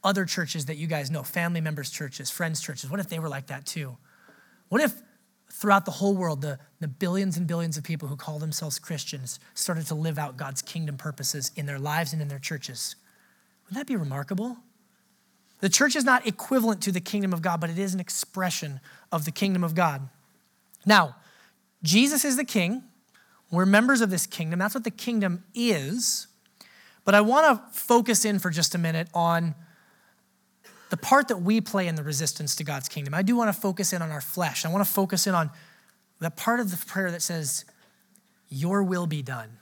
[0.05, 3.29] other churches that you guys know, family members' churches, friends' churches, what if they were
[3.29, 3.97] like that too?
[4.69, 4.95] What if
[5.51, 9.39] throughout the whole world, the, the billions and billions of people who call themselves Christians
[9.55, 12.97] started to live out God's kingdom purposes in their lives and in their churches?
[13.65, 14.57] Wouldn't that be remarkable?
[15.61, 18.81] The church is not equivalent to the kingdom of God, but it is an expression
[19.13, 20.09] of the kingdom of God.
[20.85, 21.17] Now,
[21.83, 22.83] Jesus is the king.
[23.51, 24.59] We're members of this kingdom.
[24.59, 26.27] That's what the kingdom is.
[27.05, 29.55] But I want to focus in for just a minute on
[30.93, 33.15] the part that we play in the resistance to God's kingdom.
[33.15, 34.67] I do want to focus in on our flesh.
[34.67, 35.51] I want to focus in on
[36.21, 37.65] that part of the prayer that says,
[38.51, 39.57] Your will be done.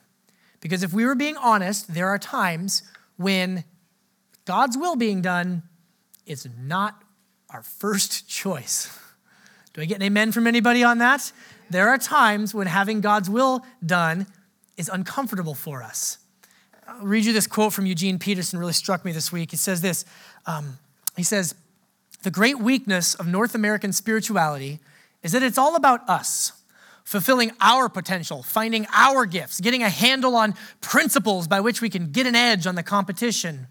[0.61, 2.83] Because if we were being honest, there are times
[3.17, 3.63] when
[4.45, 5.63] God's will being done
[6.27, 7.01] is not
[7.49, 8.99] our first choice.
[9.73, 11.31] Do I get an amen from anybody on that?
[11.71, 14.27] There are times when having God's will done
[14.77, 16.19] is uncomfortable for us.
[16.89, 19.53] I'll read you this quote from Eugene Peterson, really struck me this week.
[19.53, 20.05] He says this
[20.45, 20.77] um,
[21.21, 21.55] He says,
[22.23, 24.81] The great weakness of North American spirituality
[25.23, 26.53] is that it's all about us
[27.05, 32.11] fulfilling our potential, finding our gifts, getting a handle on principles by which we can
[32.11, 33.67] get an edge on the competition.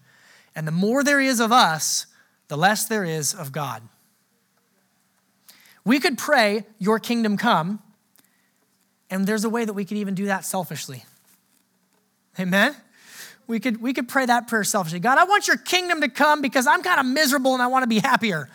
[0.54, 2.06] And the more there is of us,
[2.50, 3.82] the less there is of God.
[5.84, 7.82] We could pray, Your kingdom come,
[9.10, 11.04] and there's a way that we could even do that selfishly.
[12.40, 12.76] Amen?
[13.50, 15.00] We could, we could pray that prayer selfishly.
[15.00, 17.82] God, I want your kingdom to come because I'm kind of miserable and I want
[17.82, 18.48] to be happier.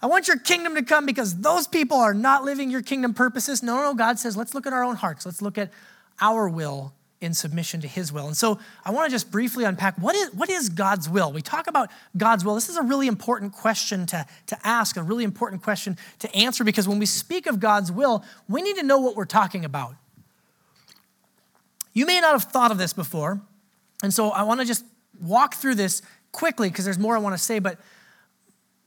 [0.00, 3.60] I want your kingdom to come because those people are not living your kingdom purposes.
[3.60, 5.26] No, no, God says, let's look at our own hearts.
[5.26, 5.72] Let's look at
[6.20, 8.28] our will in submission to his will.
[8.28, 11.32] And so I want to just briefly unpack what is, what is God's will?
[11.32, 12.54] We talk about God's will.
[12.54, 16.62] This is a really important question to, to ask, a really important question to answer
[16.62, 19.96] because when we speak of God's will, we need to know what we're talking about.
[21.92, 23.40] You may not have thought of this before,
[24.02, 24.84] and so I want to just
[25.20, 27.78] walk through this quickly because there's more I want to say, but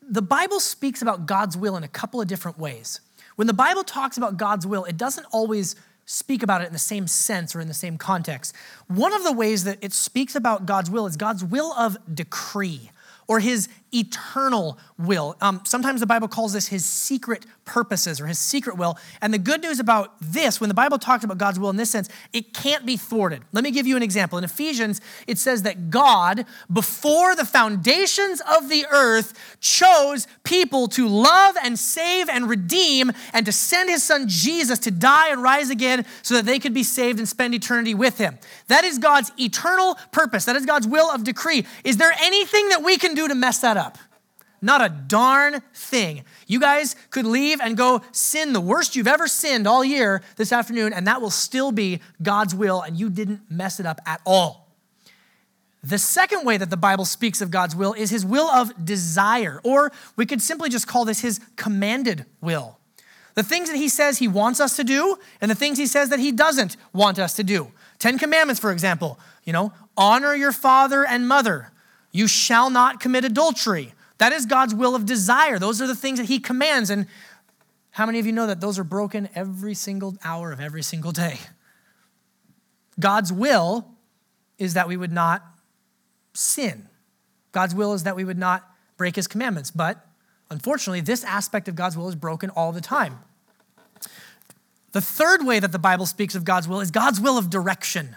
[0.01, 2.99] the Bible speaks about God's will in a couple of different ways.
[3.35, 6.79] When the Bible talks about God's will, it doesn't always speak about it in the
[6.79, 8.55] same sense or in the same context.
[8.87, 12.91] One of the ways that it speaks about God's will is God's will of decree
[13.27, 15.35] or his eternal will.
[15.41, 18.97] Um, sometimes the Bible calls this his secret purposes or his secret will.
[19.21, 21.89] And the good news about this, when the Bible talks about God's will in this
[21.89, 23.43] sense, it can't be thwarted.
[23.51, 24.37] Let me give you an example.
[24.37, 31.07] In Ephesians, it says that God, before the foundations of the earth, chose people to
[31.07, 35.69] love and save and redeem and to send his son Jesus to die and rise
[35.69, 38.37] again so that they could be saved and spend eternity with him.
[38.67, 40.45] That is God's eternal purpose.
[40.45, 41.65] That is God's will of decree.
[41.83, 43.82] Is there anything that we can do to mess that up?
[43.83, 43.97] Up.
[44.61, 46.23] Not a darn thing.
[46.47, 50.53] You guys could leave and go sin the worst you've ever sinned all year this
[50.53, 54.21] afternoon, and that will still be God's will, and you didn't mess it up at
[54.25, 54.69] all.
[55.83, 59.59] The second way that the Bible speaks of God's will is his will of desire,
[59.65, 62.79] or we could simply just call this his commanded will.
[63.35, 66.07] The things that he says he wants us to do, and the things he says
[66.07, 67.73] that he doesn't want us to do.
[67.99, 71.72] Ten Commandments, for example, you know, honor your father and mother.
[72.13, 73.93] You shall not commit adultery.
[74.19, 75.59] That is God's will of desire.
[75.59, 76.89] Those are the things that He commands.
[76.89, 77.07] And
[77.91, 81.11] how many of you know that those are broken every single hour of every single
[81.11, 81.39] day?
[82.99, 83.89] God's will
[84.59, 85.43] is that we would not
[86.33, 86.87] sin.
[87.51, 89.71] God's will is that we would not break His commandments.
[89.71, 90.05] But
[90.51, 93.19] unfortunately, this aspect of God's will is broken all the time.
[94.91, 98.15] The third way that the Bible speaks of God's will is God's will of direction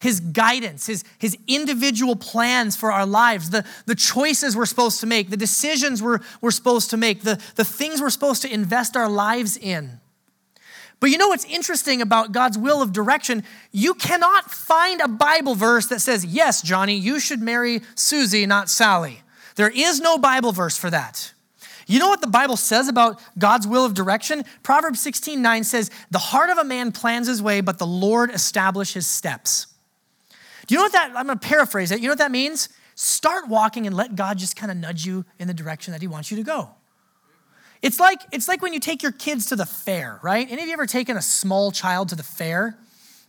[0.00, 5.06] his guidance, his, his individual plans for our lives, the, the choices we're supposed to
[5.06, 8.96] make, the decisions we're, we're supposed to make, the, the things we're supposed to invest
[8.96, 10.00] our lives in.
[10.98, 13.44] But you know what's interesting about God's will of direction?
[13.70, 18.70] You cannot find a Bible verse that says, Yes, Johnny, you should marry Susie, not
[18.70, 19.20] Sally.
[19.56, 21.32] There is no Bible verse for that.
[21.86, 24.44] You know what the Bible says about God's will of direction?
[24.62, 28.30] Proverbs 16 9 says, The heart of a man plans his way, but the Lord
[28.30, 29.66] establishes his steps.
[30.66, 32.00] Do you know what that, I'm going to paraphrase it.
[32.00, 32.68] You know what that means?
[32.94, 36.08] Start walking and let God just kind of nudge you in the direction that he
[36.08, 36.70] wants you to go.
[37.82, 40.50] It's like, it's like when you take your kids to the fair, right?
[40.50, 42.78] Any of you ever taken a small child to the fair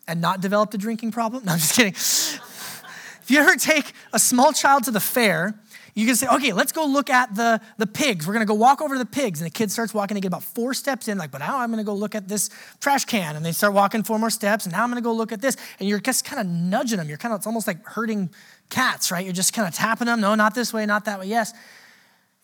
[0.07, 1.43] and not developed a drinking problem?
[1.45, 1.93] No, I'm just kidding.
[1.93, 5.53] if you ever take a small child to the fair
[5.97, 8.27] you can say, okay, let's go look at the, the pigs.
[8.27, 9.41] We're going to go walk over to the pigs.
[9.41, 10.13] And the kid starts walking.
[10.13, 12.27] They get about four steps in, like, but now I'm going to go look at
[12.27, 13.35] this trash can.
[13.35, 14.67] And they start walking four more steps.
[14.67, 15.57] And now I'm going to go look at this.
[15.79, 17.09] And you're just kind of nudging them.
[17.09, 18.29] You're kind of, it's almost like herding
[18.69, 19.25] cats, right?
[19.25, 20.21] You're just kind of tapping them.
[20.21, 21.25] No, not this way, not that way.
[21.25, 21.51] Yes.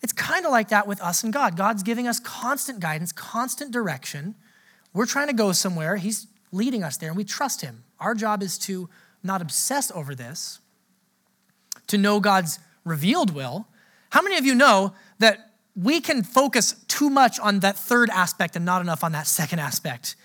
[0.02, 1.56] It's kind of like that with us and God.
[1.56, 4.34] God's giving us constant guidance, constant direction.
[4.92, 7.84] We're trying to go somewhere, He's leading us there, and we trust Him.
[8.00, 8.88] Our job is to
[9.22, 10.58] not obsess over this,
[11.86, 13.66] to know God's revealed will.
[14.10, 18.54] How many of you know that we can focus too much on that third aspect
[18.54, 20.16] and not enough on that second aspect?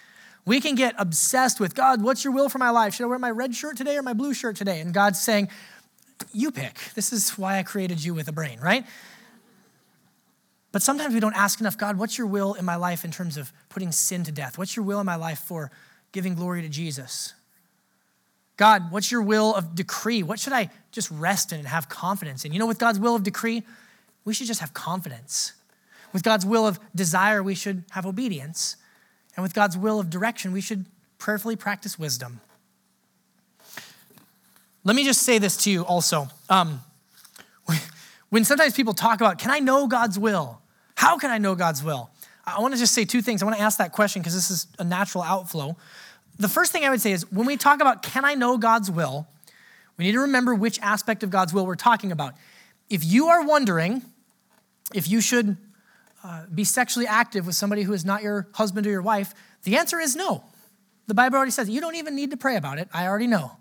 [0.46, 2.96] We can get obsessed with God, what's your will for my life?
[2.96, 4.80] Should I wear my red shirt today or my blue shirt today?
[4.80, 5.50] And God's saying,
[6.34, 6.78] You pick.
[6.96, 8.86] This is why I created you with a brain, right?
[10.72, 13.38] But sometimes we don't ask enough God, what's your will in my life in terms
[13.38, 14.58] of putting sin to death?
[14.58, 15.72] What's your will in my life for
[16.12, 17.34] giving glory to Jesus?
[18.60, 20.22] God, what's your will of decree?
[20.22, 22.52] What should I just rest in and have confidence in?
[22.52, 23.64] You know, with God's will of decree,
[24.26, 25.54] we should just have confidence.
[26.12, 28.76] With God's will of desire, we should have obedience.
[29.38, 30.88] And with God's will of direction, we should
[31.20, 32.42] prayerfully practice wisdom.
[34.84, 36.28] Let me just say this to you also.
[36.50, 36.82] Um,
[38.30, 40.60] when sometimes people talk about, can I know God's will?
[40.96, 42.10] How can I know God's will?
[42.46, 43.42] I want to just say two things.
[43.42, 45.78] I want to ask that question because this is a natural outflow.
[46.40, 48.90] The first thing I would say is when we talk about, can I know God's
[48.90, 49.28] will?
[49.98, 52.34] We need to remember which aspect of God's will we're talking about.
[52.90, 54.02] If you are wondering
[54.94, 55.58] if you should
[56.24, 59.34] uh, be sexually active with somebody who is not your husband or your wife,
[59.64, 60.46] the answer is no.
[61.08, 62.88] The Bible already says you don't even need to pray about it.
[62.94, 63.52] I already know.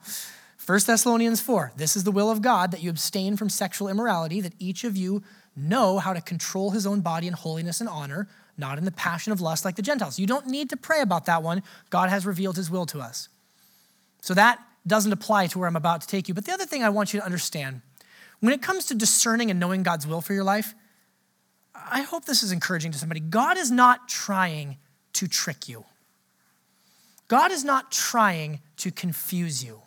[0.64, 4.40] 1 Thessalonians 4 This is the will of God that you abstain from sexual immorality,
[4.40, 5.24] that each of you
[5.56, 8.28] know how to control his own body in holiness and honor,
[8.58, 10.18] not in the passion of lust like the Gentiles.
[10.18, 11.62] You don't need to pray about that one.
[11.90, 13.28] God has revealed his will to us.
[14.20, 16.34] So that doesn't apply to where I'm about to take you.
[16.34, 17.82] But the other thing I want you to understand
[18.40, 20.74] when it comes to discerning and knowing God's will for your life,
[21.74, 23.20] I hope this is encouraging to somebody.
[23.20, 24.76] God is not trying
[25.14, 25.84] to trick you,
[27.28, 29.82] God is not trying to confuse you.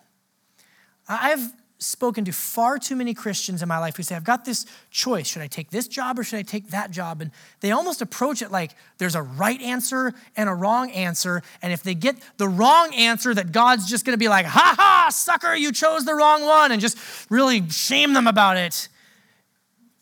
[1.08, 1.52] I've
[1.82, 5.26] spoken to far too many Christians in my life who say, I've got this choice.
[5.26, 7.20] Should I take this job or should I take that job?
[7.20, 7.30] And
[7.60, 11.42] they almost approach it like there's a right answer and a wrong answer.
[11.60, 15.08] And if they get the wrong answer, that God's just gonna be like, ha ha,
[15.10, 16.98] sucker, you chose the wrong one, and just
[17.30, 18.88] really shame them about it.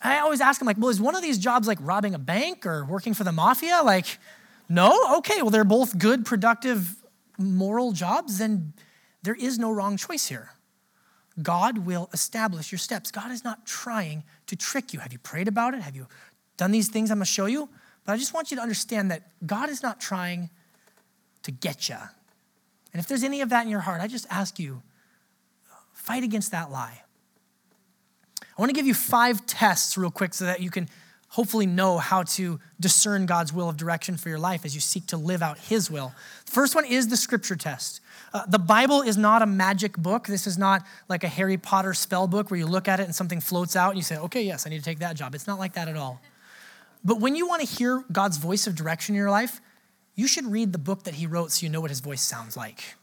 [0.02, 2.64] I always ask them, like, well, is one of these jobs like robbing a bank
[2.64, 3.82] or working for the mafia?
[3.84, 4.18] Like,
[4.68, 5.16] no?
[5.18, 6.96] Okay, well, they're both good, productive,
[7.38, 8.72] moral jobs, then
[9.22, 10.50] there is no wrong choice here.
[11.42, 13.10] God will establish your steps.
[13.10, 15.00] God is not trying to trick you.
[15.00, 15.82] Have you prayed about it?
[15.82, 16.06] Have you
[16.56, 17.68] done these things I'm going to show you?
[18.04, 20.50] But I just want you to understand that God is not trying
[21.42, 21.96] to get you.
[22.92, 24.82] And if there's any of that in your heart, I just ask you
[25.92, 27.02] fight against that lie.
[28.42, 30.88] I want to give you five tests real quick so that you can
[31.30, 35.06] hopefully know how to discern God's will of direction for your life as you seek
[35.06, 36.12] to live out His will.
[36.46, 38.00] The first one is the scripture test.
[38.34, 40.26] Uh, the Bible is not a magic book.
[40.26, 43.14] This is not like a Harry Potter spell book where you look at it and
[43.14, 45.34] something floats out and you say, okay, yes, I need to take that job.
[45.34, 46.20] It's not like that at all.
[47.04, 49.60] But when you want to hear God's voice of direction in your life,
[50.16, 52.56] you should read the book that He wrote so you know what His voice sounds
[52.56, 52.96] like.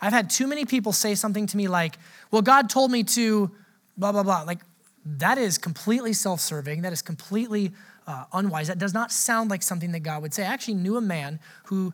[0.00, 1.98] I've had too many people say something to me like,
[2.30, 3.50] well, God told me to
[3.98, 4.42] blah, blah, blah.
[4.42, 4.60] Like,
[5.04, 6.82] that is completely self serving.
[6.82, 7.72] That is completely
[8.06, 8.68] uh, unwise.
[8.68, 10.44] That does not sound like something that God would say.
[10.44, 11.92] I actually knew a man who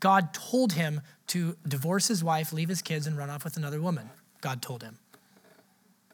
[0.00, 3.80] God told him to divorce his wife, leave his kids, and run off with another
[3.80, 4.10] woman.
[4.40, 4.98] God told him.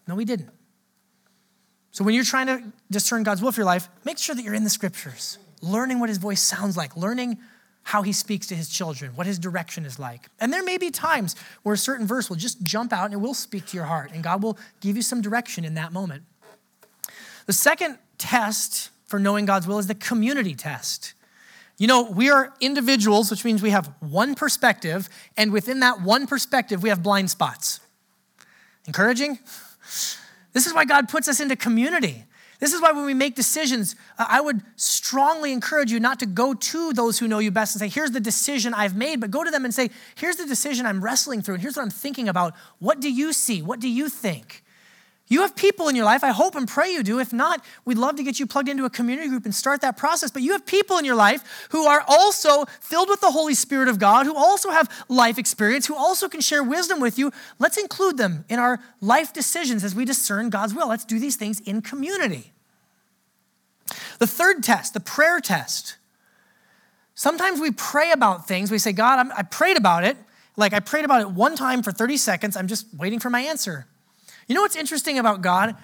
[0.07, 0.51] No, he didn't.
[1.91, 4.55] So when you're trying to discern God's will for your life, make sure that you're
[4.55, 7.39] in the scriptures, learning what his voice sounds like, learning
[7.85, 10.29] how he speaks to his children, what his direction is like.
[10.41, 13.19] And there may be times where a certain verse will just jump out and it
[13.19, 16.25] will speak to your heart, and God will give you some direction in that moment.
[17.47, 21.15] The second test for knowing God's will is the community test.
[21.79, 26.27] You know, we are individuals, which means we have one perspective, and within that one
[26.27, 27.81] perspective, we have blind spots.
[28.87, 29.39] Encouraging?
[30.53, 32.25] This is why God puts us into community.
[32.59, 36.27] This is why when we make decisions, uh, I would strongly encourage you not to
[36.27, 39.31] go to those who know you best and say, here's the decision I've made, but
[39.31, 41.91] go to them and say, here's the decision I'm wrestling through, and here's what I'm
[41.91, 42.55] thinking about.
[42.81, 43.63] What do you see?
[43.63, 44.65] What do you think?
[45.31, 47.19] You have people in your life, I hope and pray you do.
[47.19, 49.99] If not, we'd love to get you plugged into a community group and start that
[49.99, 50.31] process.
[50.31, 53.89] But you have people in your life who are also filled with the Holy Spirit
[53.89, 57.31] of God, who also have life experience, who also can share wisdom with you.
[57.59, 60.89] Let's include them in our life decisions as we discern God's will.
[60.89, 62.53] Let's do these things in community.
[64.19, 65.97] The third test, the prayer test.
[67.15, 68.71] Sometimes we pray about things.
[68.71, 70.17] We say, God, I prayed about it.
[70.57, 72.57] Like I prayed about it one time for 30 seconds.
[72.57, 73.87] I'm just waiting for my answer.
[74.49, 75.77] You know what's interesting about God?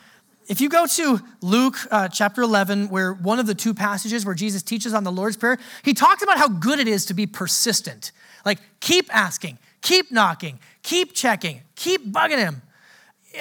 [0.49, 4.35] If you go to Luke uh, chapter 11, where one of the two passages where
[4.35, 7.27] Jesus teaches on the Lord's Prayer, he talks about how good it is to be
[7.27, 8.11] persistent.
[8.45, 12.63] Like, keep asking, keep knocking, keep checking, keep bugging him.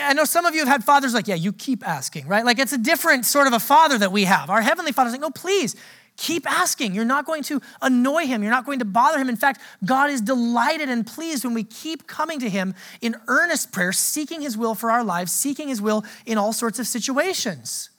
[0.01, 2.43] I know some of you have had fathers like, yeah, you keep asking, right?
[2.43, 4.49] Like it's a different sort of a father that we have.
[4.49, 5.75] Our heavenly father's like, no, please,
[6.17, 6.93] keep asking.
[6.93, 8.43] You're not going to annoy him.
[8.43, 9.29] You're not going to bother him.
[9.29, 13.71] In fact, God is delighted and pleased when we keep coming to him in earnest
[13.71, 17.89] prayer, seeking his will for our lives, seeking his will in all sorts of situations.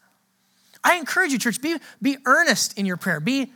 [0.83, 3.53] I encourage you, church, be, be earnest in your prayer, be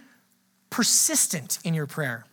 [0.70, 2.24] persistent in your prayer.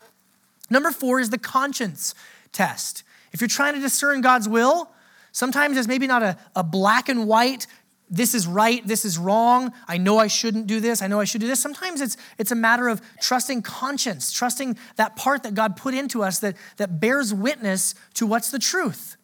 [0.70, 2.16] Number four is the conscience
[2.52, 3.04] test.
[3.34, 4.90] If you're trying to discern God's will,
[5.32, 7.68] sometimes there's maybe not a, a black and white,
[8.10, 11.24] this is right, this is wrong, I know I shouldn't do this, I know I
[11.24, 11.60] should do this.
[11.60, 16.22] Sometimes it's, it's a matter of trusting conscience, trusting that part that God put into
[16.22, 19.18] us that, that bears witness to what's the truth.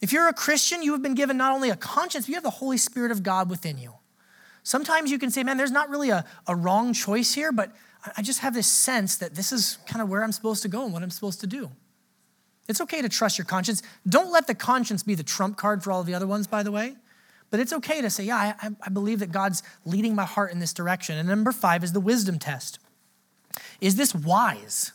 [0.00, 2.42] If you're a Christian, you have been given not only a conscience, but you have
[2.42, 3.94] the Holy Spirit of God within you.
[4.62, 7.72] Sometimes you can say, man, there's not really a, a wrong choice here, but
[8.16, 10.84] I just have this sense that this is kind of where I'm supposed to go
[10.84, 11.70] and what I'm supposed to do.
[12.66, 13.82] It's okay to trust your conscience.
[14.08, 16.62] Don't let the conscience be the trump card for all of the other ones, by
[16.62, 16.96] the way.
[17.50, 20.60] But it's okay to say, yeah, I, I believe that God's leading my heart in
[20.60, 21.18] this direction.
[21.18, 22.78] And number five is the wisdom test.
[23.80, 24.92] Is this wise?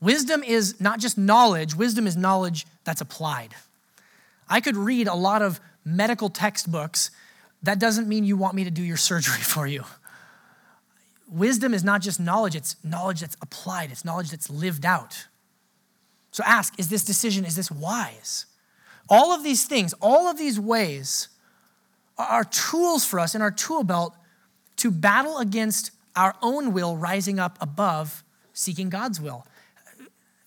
[0.00, 3.54] Wisdom is not just knowledge, wisdom is knowledge that's applied.
[4.48, 7.10] I could read a lot of medical textbooks.
[7.62, 9.84] That doesn't mean you want me to do your surgery for you.
[11.28, 15.26] Wisdom is not just knowledge, it's knowledge that's applied, it's knowledge that's lived out.
[16.32, 18.46] So ask, is this decision, is this wise?
[19.08, 21.28] All of these things, all of these ways
[22.28, 24.14] are tools for us in our tool belt
[24.76, 29.46] to battle against our own will rising up above seeking God's will.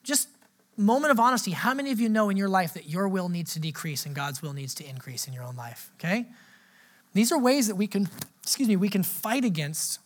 [0.04, 0.28] Just
[0.76, 3.54] moment of honesty, how many of you know in your life that your will needs
[3.54, 5.92] to decrease and God's will needs to increase in your own life?
[6.00, 6.26] Okay?
[7.14, 8.10] These are ways that we can,
[8.42, 10.00] excuse me, we can fight against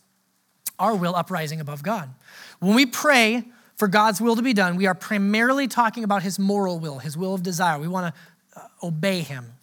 [0.77, 2.09] our will uprising above God.
[2.59, 3.45] When we pray
[3.75, 7.17] for God's will to be done, we are primarily talking about his moral will, his
[7.17, 7.79] will of desire.
[7.79, 9.53] We want to uh, obey him.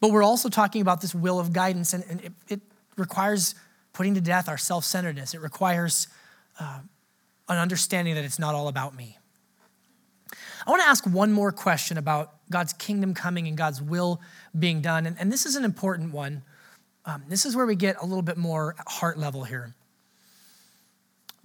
[0.00, 2.60] But we're also talking about this will of guidance, and, and it, it,
[2.96, 3.54] requires
[3.92, 5.32] putting to death our self centeredness.
[5.32, 6.08] It requires
[6.58, 6.80] uh,
[7.48, 9.18] an understanding that it's not all about me.
[10.66, 14.20] I want to ask one more question about God's kingdom coming and God's will
[14.58, 15.06] being done.
[15.06, 16.42] And, and this is an important one.
[17.04, 19.74] Um, this is where we get a little bit more heart level here.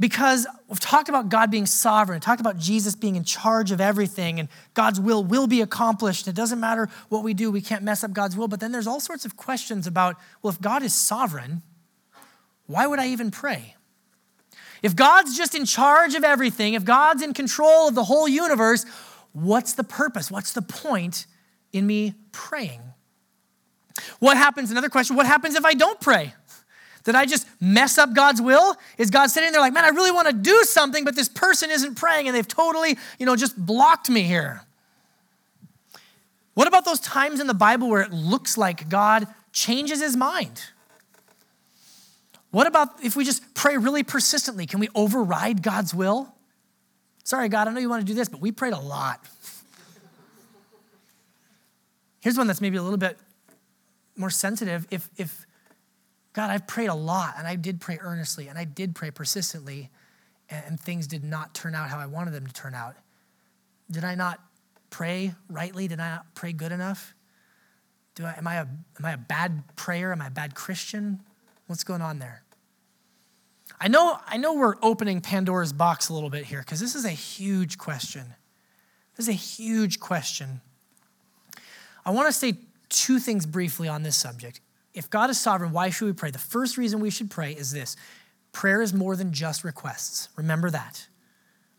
[0.03, 4.37] Because we've talked about God being sovereign, talked about Jesus being in charge of everything,
[4.37, 6.27] and God's will will be accomplished.
[6.27, 8.49] It doesn't matter what we do, we can't mess up God's will.
[8.49, 11.61] But then there's all sorts of questions about well, if God is sovereign,
[12.65, 13.77] why would I even pray?
[14.81, 18.85] If God's just in charge of everything, if God's in control of the whole universe,
[19.31, 20.29] what's the purpose?
[20.29, 21.27] What's the point
[21.71, 22.81] in me praying?
[24.19, 24.69] What happens?
[24.69, 26.33] Another question what happens if I don't pray?
[27.03, 28.75] Did I just mess up God's will?
[28.97, 31.69] Is God sitting there like, man, I really want to do something, but this person
[31.69, 34.61] isn't praying and they've totally, you know, just blocked me here?
[36.53, 40.63] What about those times in the Bible where it looks like God changes his mind?
[42.51, 44.65] What about if we just pray really persistently?
[44.65, 46.33] Can we override God's will?
[47.23, 49.19] Sorry, God, I know you want to do this, but we prayed a lot.
[52.21, 53.17] Here's one that's maybe a little bit
[54.15, 54.85] more sensitive.
[54.91, 55.47] If, if
[56.33, 59.89] God, I've prayed a lot and I did pray earnestly and I did pray persistently
[60.49, 62.95] and things did not turn out how I wanted them to turn out.
[63.89, 64.39] Did I not
[64.89, 65.87] pray rightly?
[65.87, 67.13] Did I not pray good enough?
[68.15, 70.11] Do I, am, I a, am I a bad prayer?
[70.11, 71.21] Am I a bad Christian?
[71.67, 72.43] What's going on there?
[73.79, 77.05] I know, I know we're opening Pandora's box a little bit here because this is
[77.05, 78.33] a huge question.
[79.15, 80.61] This is a huge question.
[82.05, 82.55] I want to say
[82.89, 84.61] two things briefly on this subject
[84.93, 86.31] if God is sovereign, why should we pray?
[86.31, 87.95] The first reason we should pray is this
[88.51, 90.29] prayer is more than just requests.
[90.35, 91.07] Remember that.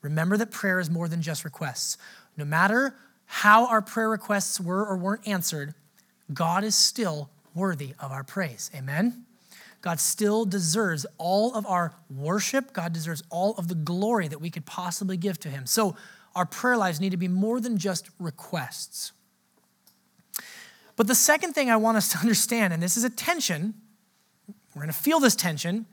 [0.03, 1.97] Remember that prayer is more than just requests.
[2.37, 2.95] No matter
[3.27, 5.75] how our prayer requests were or weren't answered,
[6.33, 8.71] God is still worthy of our praise.
[8.75, 9.25] Amen?
[9.81, 12.73] God still deserves all of our worship.
[12.73, 15.67] God deserves all of the glory that we could possibly give to Him.
[15.67, 15.97] So,
[16.35, 19.13] our prayer lives need to be more than just requests.
[20.97, 23.75] But the second thing I want us to understand, and this is a tension,
[24.75, 25.87] we're going to feel this tension.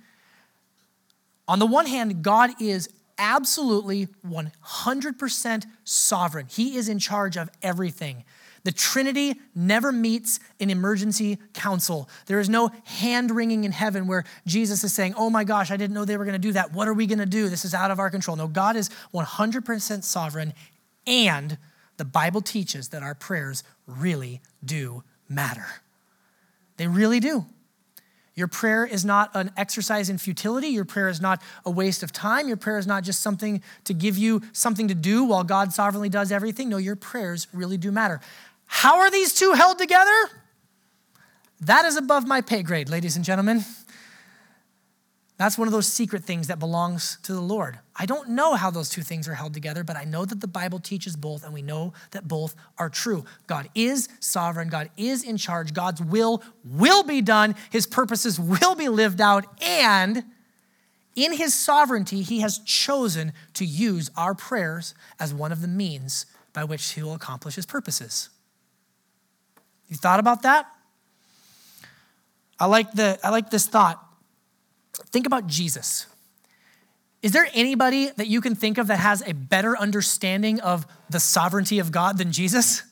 [1.48, 8.24] On the one hand, God is absolutely 100% sovereign, He is in charge of everything.
[8.64, 12.08] The Trinity never meets in emergency council.
[12.28, 15.78] There is no hand wringing in heaven where Jesus is saying, Oh my gosh, I
[15.78, 16.72] didn't know they were going to do that.
[16.72, 17.50] What are we going to do?
[17.50, 18.38] This is out of our control.
[18.38, 20.54] No, God is 100% sovereign,
[21.08, 21.58] and
[22.02, 25.68] the Bible teaches that our prayers really do matter.
[26.78, 27.46] They really do.
[28.34, 30.70] Your prayer is not an exercise in futility.
[30.70, 32.48] Your prayer is not a waste of time.
[32.48, 36.10] Your prayer is not just something to give you something to do while God sovereignly
[36.10, 36.70] does everything.
[36.70, 38.20] No, your prayers really do matter.
[38.66, 40.12] How are these two held together?
[41.60, 43.64] That is above my pay grade, ladies and gentlemen.
[45.42, 47.80] That's one of those secret things that belongs to the Lord.
[47.96, 50.48] I don't know how those two things are held together, but I know that the
[50.48, 53.26] Bible teaches both, and we know that both are true.
[53.48, 58.76] God is sovereign, God is in charge, God's will will be done, His purposes will
[58.76, 60.26] be lived out, and
[61.16, 66.28] in His sovereignty, He has chosen to use our prayers as one of the means
[66.54, 68.30] by which He will accomplish His purposes.
[69.88, 70.68] You thought about that?
[72.60, 74.08] I like, the, I like this thought.
[75.12, 76.08] Think about Jesus.
[77.22, 81.20] Is there anybody that you can think of that has a better understanding of the
[81.20, 82.84] sovereignty of God than Jesus?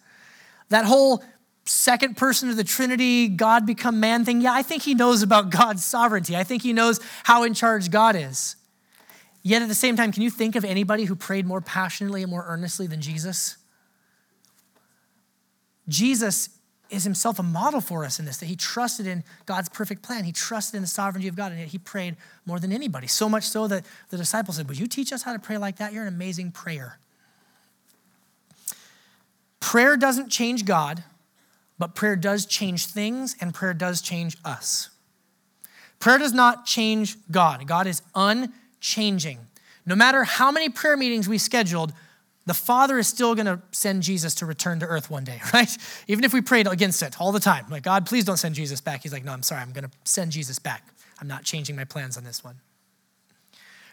[0.69, 1.23] That whole
[1.65, 5.49] second person of the Trinity, God become man thing, yeah, I think he knows about
[5.49, 6.35] God's sovereignty.
[6.35, 8.55] I think he knows how in charge God is.
[9.41, 12.29] Yet at the same time, can you think of anybody who prayed more passionately and
[12.29, 13.57] more earnestly than Jesus?
[15.87, 16.49] Jesus
[16.89, 20.23] is himself a model for us in this, that he trusted in God's perfect plan.
[20.23, 22.15] He trusted in the sovereignty of God, and yet he prayed
[22.45, 23.07] more than anybody.
[23.07, 25.77] So much so that the disciples said, Would you teach us how to pray like
[25.77, 25.93] that?
[25.93, 26.97] You're an amazing prayer.
[29.59, 31.03] Prayer doesn't change God,
[31.77, 34.89] but prayer does change things, and prayer does change us.
[35.99, 37.67] Prayer does not change God.
[37.67, 39.39] God is unchanging.
[39.85, 41.93] No matter how many prayer meetings we scheduled,
[42.49, 45.69] the Father is still going to send Jesus to return to earth one day, right?
[46.07, 48.81] Even if we prayed against it all the time, like, God, please don't send Jesus
[48.81, 49.03] back.
[49.03, 50.83] He's like, no, I'm sorry, I'm going to send Jesus back.
[51.21, 52.55] I'm not changing my plans on this one.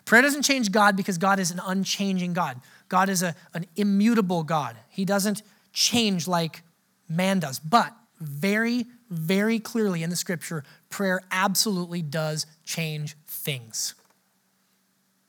[0.06, 2.58] Prayer doesn't change God because God is an unchanging God.
[2.88, 4.74] God is a, an immutable God.
[4.88, 5.42] He doesn't
[5.74, 6.62] change like
[7.10, 7.58] man does.
[7.58, 13.94] But very, very clearly in the scripture, prayer absolutely does change things.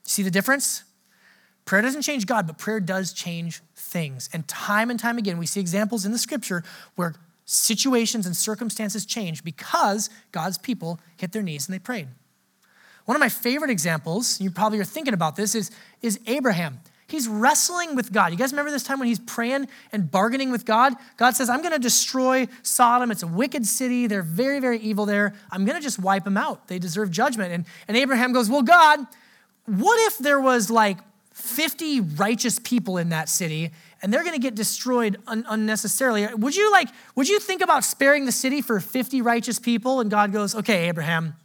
[0.03, 0.83] See the difference?
[1.67, 4.29] Prayer doesn't change God, but prayer does change things.
[4.31, 6.63] And time and time again, we see examples in the scripture
[6.95, 7.13] where
[7.43, 12.07] situations and circumstances change because God's people hit their knees and they prayed.
[13.03, 15.69] One of my favorite examples, you probably are thinking about this, is,
[16.01, 16.79] is Abraham.
[17.05, 18.31] He's wrestling with God.
[18.31, 20.93] You guys remember this time when he's praying and bargaining with God?
[21.17, 23.11] God says, I'm going to destroy Sodom.
[23.11, 24.07] It's a wicked city.
[24.07, 25.33] They're very, very evil there.
[25.51, 26.69] I'm going to just wipe them out.
[26.69, 27.51] They deserve judgment.
[27.51, 28.99] And, and Abraham goes, Well, God,
[29.65, 30.97] what if there was like
[31.37, 33.71] 50 righteous people in that city
[34.01, 36.27] and they're going to get destroyed un- unnecessarily.
[36.33, 40.09] Would you like would you think about sparing the city for 50 righteous people and
[40.09, 41.35] God goes, "Okay, Abraham,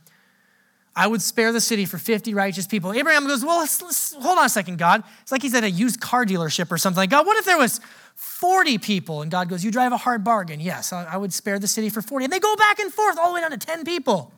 [0.96, 4.38] I would spare the city for 50 righteous people." Abraham goes, "Well, let's, let's, hold
[4.38, 6.98] on a second, God." It's like he's at a used car dealership or something.
[6.98, 7.78] Like, God, what if there was
[8.14, 9.20] 40 people?
[9.20, 11.90] And God goes, "You drive a hard bargain." Yes, I, I would spare the city
[11.90, 12.24] for 40.
[12.24, 14.32] And they go back and forth all the way down to 10 people.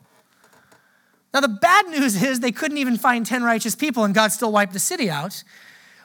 [1.34, 4.52] Now, the bad news is they couldn't even find 10 righteous people and God still
[4.52, 5.42] wiped the city out.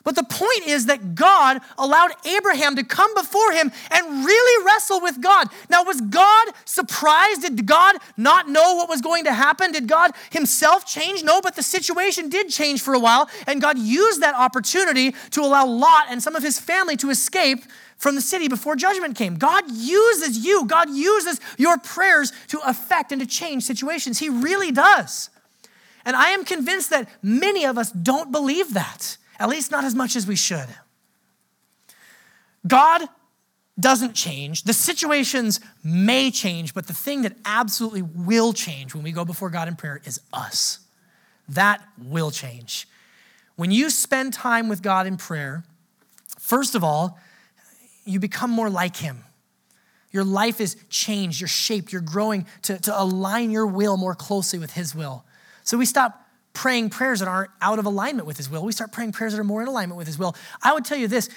[0.04, 5.02] But the point is that God allowed Abraham to come before him and really wrestle
[5.02, 5.50] with God.
[5.70, 7.42] Now, was God surprised?
[7.42, 9.72] Did God not know what was going to happen?
[9.72, 11.24] Did God himself change?
[11.24, 15.42] No, but the situation did change for a while, and God used that opportunity to
[15.42, 17.66] allow Lot and some of his family to escape
[18.00, 19.36] from the city before judgment came.
[19.36, 24.18] God uses you, God uses your prayers to affect and to change situations.
[24.18, 25.30] He really does.
[26.06, 29.93] And I am convinced that many of us don't believe that, at least not as
[29.93, 30.68] much as we should.
[32.66, 33.04] God
[33.78, 34.64] doesn't change.
[34.64, 39.50] The situations may change, but the thing that absolutely will change when we go before
[39.50, 40.80] God in prayer is us.
[41.50, 42.88] That will change.
[43.56, 45.64] When you spend time with God in prayer,
[46.38, 47.20] first of all,
[48.10, 49.24] you become more like Him.
[50.12, 54.57] Your life is changed, you're shaped, you're growing to, to align your will more closely
[54.57, 55.24] with His will.
[55.64, 58.64] So we stop praying prayers that aren't out of alignment with His will.
[58.64, 60.36] We start praying prayers that are more in alignment with His will.
[60.64, 61.30] I would tell you this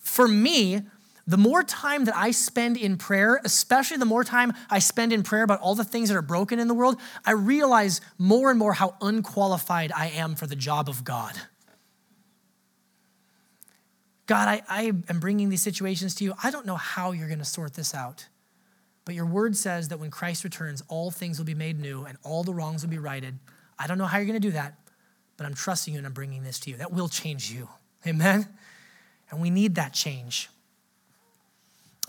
[0.00, 0.80] for me,
[1.26, 5.22] the more time that I spend in prayer, especially the more time I spend in
[5.22, 8.58] prayer about all the things that are broken in the world, I realize more and
[8.58, 11.34] more how unqualified I am for the job of God.
[14.32, 16.32] God, I, I am bringing these situations to you.
[16.42, 18.28] I don't know how you're going to sort this out.
[19.04, 22.16] But your word says that when Christ returns, all things will be made new and
[22.22, 23.38] all the wrongs will be righted.
[23.78, 24.78] I don't know how you're going to do that,
[25.36, 26.78] but I'm trusting you and I'm bringing this to you.
[26.78, 27.68] That will change you.
[28.06, 28.48] Amen?
[29.30, 30.48] And we need that change.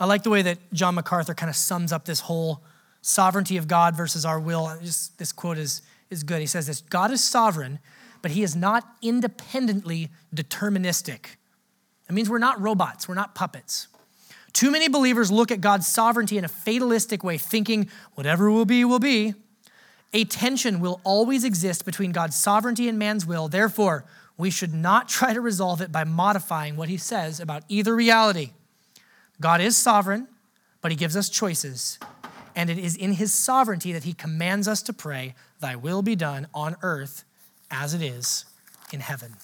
[0.00, 2.62] I like the way that John MacArthur kind of sums up this whole
[3.02, 4.74] sovereignty of God versus our will.
[4.82, 6.40] Just, this quote is, is good.
[6.40, 7.80] He says this God is sovereign,
[8.22, 11.36] but he is not independently deterministic.
[12.08, 13.88] It means we're not robots, we're not puppets.
[14.52, 18.84] Too many believers look at God's sovereignty in a fatalistic way, thinking whatever will be,
[18.84, 19.34] will be.
[20.12, 23.48] A tension will always exist between God's sovereignty and man's will.
[23.48, 24.04] Therefore,
[24.36, 28.52] we should not try to resolve it by modifying what he says about either reality.
[29.40, 30.28] God is sovereign,
[30.80, 31.98] but He gives us choices.
[32.54, 36.14] And it is in His sovereignty that He commands us to pray, Thy will be
[36.14, 37.24] done on earth
[37.70, 38.44] as it is
[38.92, 39.34] in heaven.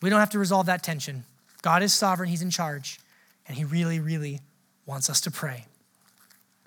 [0.00, 1.24] We don't have to resolve that tension.
[1.64, 3.00] God is sovereign, He's in charge,
[3.48, 4.42] and He really, really
[4.84, 5.64] wants us to pray.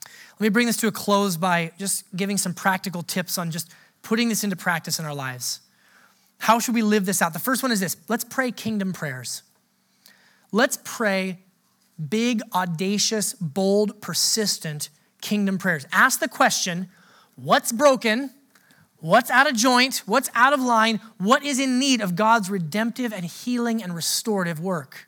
[0.04, 3.72] Let me bring this to a close by just giving some practical tips on just
[4.02, 5.60] putting this into practice in our lives.
[6.40, 7.34] How should we live this out?
[7.34, 9.44] The first one is this let's pray kingdom prayers.
[10.52, 11.42] Let's pray
[12.10, 14.90] big, audacious, bold, persistent
[15.22, 15.86] kingdom prayers.
[15.92, 16.90] Ask the question
[17.36, 18.32] what's broken?
[19.08, 20.04] What's out of joint?
[20.06, 21.00] What's out of line?
[21.18, 25.08] What is in need of God's redemptive and healing and restorative work?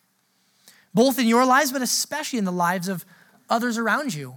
[0.93, 3.03] Both in your lives, but especially in the lives of
[3.49, 4.35] others around you.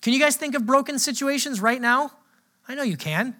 [0.00, 2.12] Can you guys think of broken situations right now?
[2.66, 3.36] I know you can.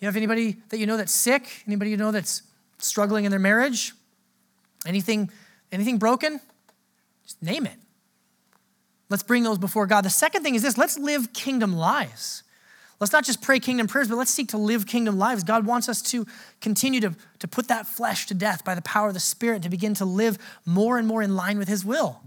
[0.00, 1.62] You have anybody that you know that's sick?
[1.64, 2.42] Anybody you know that's
[2.78, 3.92] struggling in their marriage?
[4.88, 5.30] Anything,
[5.70, 6.40] anything broken?
[7.22, 7.78] Just name it.
[9.08, 10.04] Let's bring those before God.
[10.04, 12.42] The second thing is this let's live kingdom lives.
[12.98, 15.44] Let's not just pray kingdom prayers, but let's seek to live kingdom lives.
[15.44, 16.26] God wants us to
[16.60, 19.68] continue to, to put that flesh to death by the power of the Spirit, to
[19.68, 22.20] begin to live more and more in line with His will.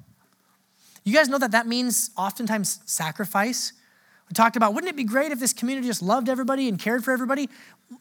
[1.04, 3.74] You guys know that that means oftentimes sacrifice.
[4.30, 7.04] We talked about, wouldn't it be great if this community just loved everybody and cared
[7.04, 7.50] for everybody?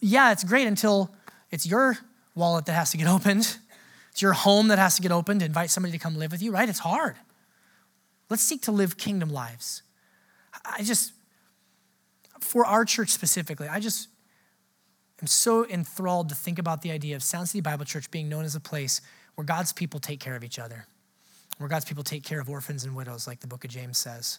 [0.01, 1.15] Yeah, it's great until
[1.51, 1.97] it's your
[2.35, 3.57] wallet that has to get opened.
[4.13, 6.43] It's your home that has to get opened to invite somebody to come live with
[6.43, 6.69] you, right?
[6.69, 7.17] It's hard.
[8.29, 9.83] Let's seek to live kingdom lives.
[10.65, 11.13] I just,
[12.49, 14.09] for our church specifically, I just
[15.21, 18.45] am so enthralled to think about the idea of Sound City Bible Church being known
[18.45, 19.01] as a place
[19.35, 20.87] where God's people take care of each other,
[21.59, 24.39] where God's people take care of orphans and widows, like the book of James says.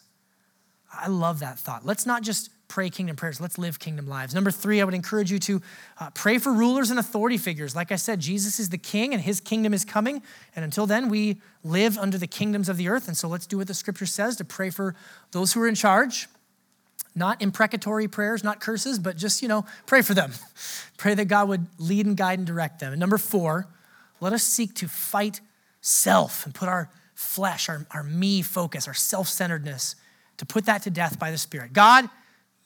[0.92, 1.86] I love that thought.
[1.86, 4.34] Let's not just pray kingdom prayers, let's live kingdom lives.
[4.34, 5.62] Number three, I would encourage you to
[6.00, 7.76] uh, pray for rulers and authority figures.
[7.76, 10.22] Like I said, Jesus is the king and his kingdom is coming.
[10.56, 13.08] And until then, we live under the kingdoms of the earth.
[13.08, 14.96] And so let's do what the scripture says to pray for
[15.32, 16.28] those who are in charge.
[17.16, 20.32] Not imprecatory prayers, not curses, but just, you know, pray for them.
[20.98, 22.94] pray that God would lead and guide and direct them.
[22.94, 23.68] And number four,
[24.20, 25.42] let us seek to fight
[25.82, 29.96] self and put our flesh, our, our me focus, our self centeredness
[30.38, 31.74] to put that to death by the Spirit.
[31.74, 32.10] God,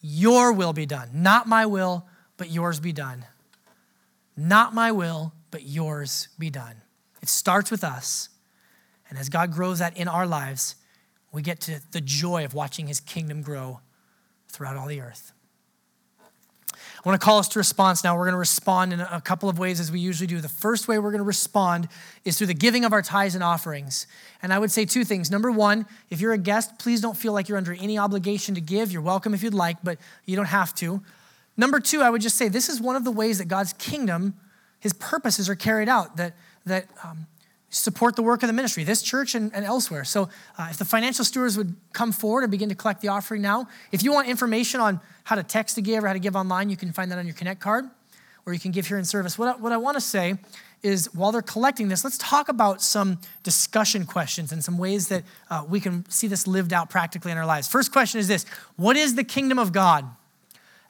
[0.02, 1.10] your will be done.
[1.14, 2.06] Not my will,
[2.38, 3.26] but yours be done.
[4.36, 6.76] Not my will, but yours be done.
[7.22, 8.30] It starts with us.
[9.10, 10.76] And as God grows that in our lives,
[11.32, 13.80] we get to the joy of watching his kingdom grow
[14.54, 15.34] throughout all the earth.
[16.74, 18.16] I want to call us to response now.
[18.16, 20.40] We're going to respond in a couple of ways as we usually do.
[20.40, 21.90] The first way we're going to respond
[22.24, 24.08] is through the giving of our tithes and offerings.
[24.42, 25.30] And I would say two things.
[25.30, 28.62] Number one, if you're a guest, please don't feel like you're under any obligation to
[28.62, 28.90] give.
[28.94, 31.02] You're welcome if you'd like, but you don't have to.
[31.58, 34.36] Number two, I would just say this is one of the ways that God's kingdom,
[34.80, 36.36] his purposes are carried out, that,
[36.66, 37.28] that um,
[37.74, 40.04] support the work of the ministry, this church and, and elsewhere.
[40.04, 43.42] So, uh, if the financial stewards would come forward and begin to collect the offering
[43.42, 46.36] now, if you want information on how to text to give or how to give
[46.36, 47.86] online, you can find that on your Connect card,
[48.46, 49.38] or you can give here in service.
[49.38, 50.38] What I, what I want to say
[50.84, 55.24] is while they're collecting this, let's talk about some discussion questions and some ways that
[55.50, 57.68] uh, we can see this lived out practically in our lives.
[57.68, 58.46] First question is this
[58.76, 60.06] What is the kingdom of God?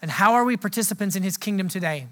[0.02, 2.08] And how are we participants in his kingdom today?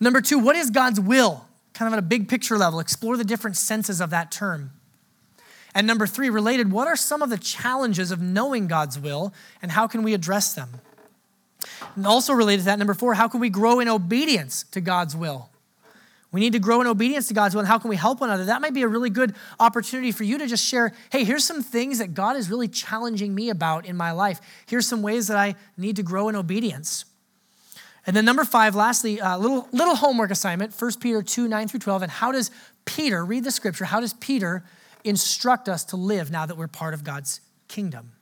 [0.00, 1.46] Number two, what is God's will?
[1.74, 4.70] Kind of at a big picture level, explore the different senses of that term.
[5.74, 9.72] And number three, related, what are some of the challenges of knowing God's will and
[9.72, 10.68] how can we address them?
[11.96, 15.16] And also related to that, number four, how can we grow in obedience to God's
[15.16, 15.50] will?
[16.30, 18.28] We need to grow in obedience to God's will, and how can we help one
[18.28, 18.46] another?
[18.46, 21.62] That might be a really good opportunity for you to just share hey, here's some
[21.62, 24.40] things that God is really challenging me about in my life.
[24.66, 27.04] Here's some ways that I need to grow in obedience.
[28.06, 31.68] And then number five, lastly, a uh, little, little homework assignment, 1 Peter 2, 9
[31.68, 32.02] through 12.
[32.02, 32.50] And how does
[32.84, 34.62] Peter, read the scripture, how does Peter
[35.04, 38.12] instruct us to live now that we're part of God's kingdom?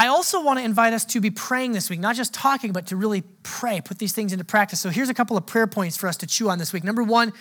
[0.00, 2.86] I also want to invite us to be praying this week, not just talking, but
[2.86, 4.78] to really pray, put these things into practice.
[4.78, 6.84] So here's a couple of prayer points for us to chew on this week.
[6.84, 7.32] Number one,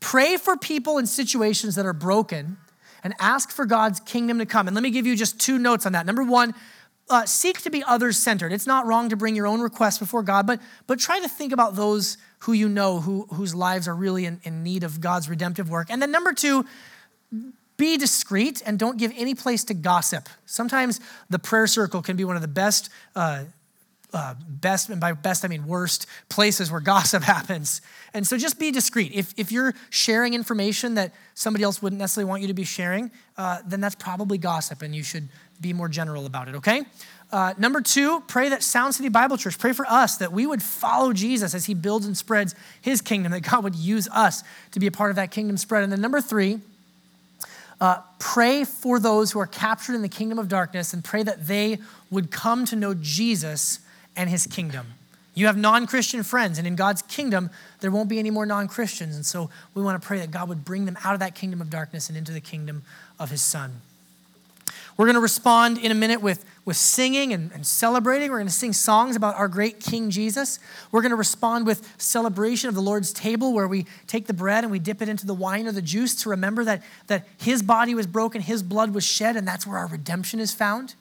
[0.00, 2.56] pray for people in situations that are broken
[3.04, 4.66] and ask for God's kingdom to come.
[4.66, 6.06] And let me give you just two notes on that.
[6.06, 6.54] Number one,
[7.08, 8.52] uh, seek to be others centered.
[8.52, 11.52] It's not wrong to bring your own requests before God, but, but try to think
[11.52, 15.28] about those who you know who, whose lives are really in, in need of God's
[15.28, 15.88] redemptive work.
[15.90, 16.66] And then, number two,
[17.76, 20.28] be discreet and don't give any place to gossip.
[20.46, 23.44] Sometimes the prayer circle can be one of the best, uh,
[24.12, 27.82] uh, best, and by best I mean worst, places where gossip happens.
[28.14, 29.12] And so just be discreet.
[29.14, 33.10] If, if you're sharing information that somebody else wouldn't necessarily want you to be sharing,
[33.36, 35.28] uh, then that's probably gossip and you should
[35.60, 36.84] be more general about it, okay?
[37.32, 40.62] Uh, number two, pray that Sound City Bible Church, pray for us that we would
[40.62, 44.80] follow Jesus as he builds and spreads his kingdom, that God would use us to
[44.80, 45.82] be a part of that kingdom spread.
[45.82, 46.60] And then number three,
[47.80, 51.46] uh, pray for those who are captured in the kingdom of darkness and pray that
[51.46, 51.78] they
[52.10, 53.80] would come to know Jesus
[54.14, 54.86] and his kingdom.
[55.34, 57.50] You have non Christian friends, and in God's kingdom,
[57.80, 59.16] there won't be any more non Christians.
[59.16, 61.60] And so we want to pray that God would bring them out of that kingdom
[61.60, 62.82] of darkness and into the kingdom
[63.18, 63.82] of his Son.
[64.96, 68.30] We're going to respond in a minute with, with singing and, and celebrating.
[68.30, 70.58] We're going to sing songs about our great King Jesus.
[70.90, 74.64] We're going to respond with celebration of the Lord's table, where we take the bread
[74.64, 77.62] and we dip it into the wine or the juice to remember that, that his
[77.62, 80.94] body was broken, his blood was shed, and that's where our redemption is found.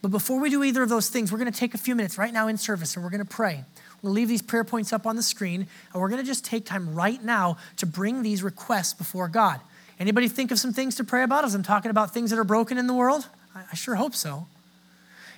[0.00, 2.16] But before we do either of those things, we're going to take a few minutes
[2.18, 3.64] right now in service and we're going to pray.
[4.00, 6.64] We'll leave these prayer points up on the screen, and we're going to just take
[6.64, 9.60] time right now to bring these requests before God.
[10.00, 12.44] Anybody think of some things to pray about as I'm talking about things that are
[12.44, 13.26] broken in the world?
[13.54, 14.46] I, I sure hope so.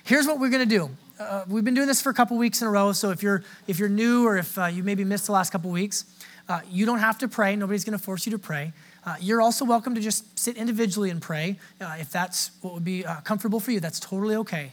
[0.03, 0.89] Here's what we're going to do.
[1.19, 3.43] Uh, we've been doing this for a couple weeks in a row, so if you're
[3.67, 6.05] if you're new or if uh, you maybe missed the last couple weeks,
[6.47, 7.55] uh, you don't have to pray.
[7.55, 8.73] Nobody's going to force you to pray.
[9.03, 12.85] Uh, you're also welcome to just sit individually and pray uh, if that's what would
[12.85, 13.79] be uh, comfortable for you.
[13.79, 14.71] That's totally okay.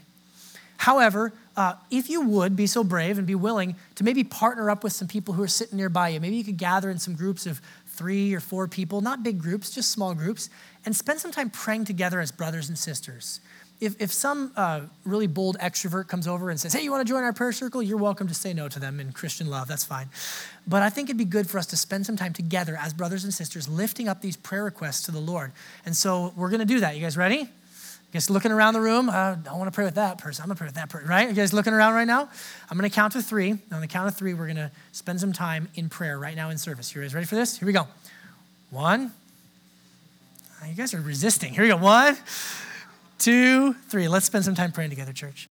[0.79, 4.85] However, uh, if you would be so brave and be willing to maybe partner up
[4.85, 7.47] with some people who are sitting nearby you, maybe you could gather in some groups
[7.47, 7.61] of
[7.99, 10.49] three or four people, not big groups, just small groups,
[10.87, 13.41] and spend some time praying together as brothers and sisters.
[13.81, 17.13] If, if some uh, really bold extrovert comes over and says, Hey, you want to
[17.13, 17.83] join our prayer circle?
[17.83, 19.69] You're welcome to say no to them in Christian love.
[19.69, 20.09] That's fine.
[20.67, 23.25] But I think it'd be good for us to spend some time together as brothers
[23.25, 25.53] and sisters, lifting up these prayer requests to the Lord.
[25.85, 26.97] And so we're going to do that.
[26.97, 27.49] You guys ready?
[28.09, 29.11] You guys looking around the room?
[29.11, 30.43] Uh, I want to pray with that person.
[30.43, 31.29] I'm going to pray with that person, right?
[31.29, 32.31] You guys looking around right now?
[32.71, 33.59] I'm going to count to three.
[33.71, 36.49] On the count of three, we're going to spend some time in prayer right now
[36.49, 36.95] in service.
[36.95, 37.59] You guys ready for this?
[37.59, 37.87] Here we go.
[38.71, 39.13] One.
[40.67, 41.53] You guys are resisting.
[41.53, 41.77] Here we go.
[41.77, 42.17] One,
[43.19, 44.09] two, three.
[44.09, 45.47] Let's spend some time praying together, church.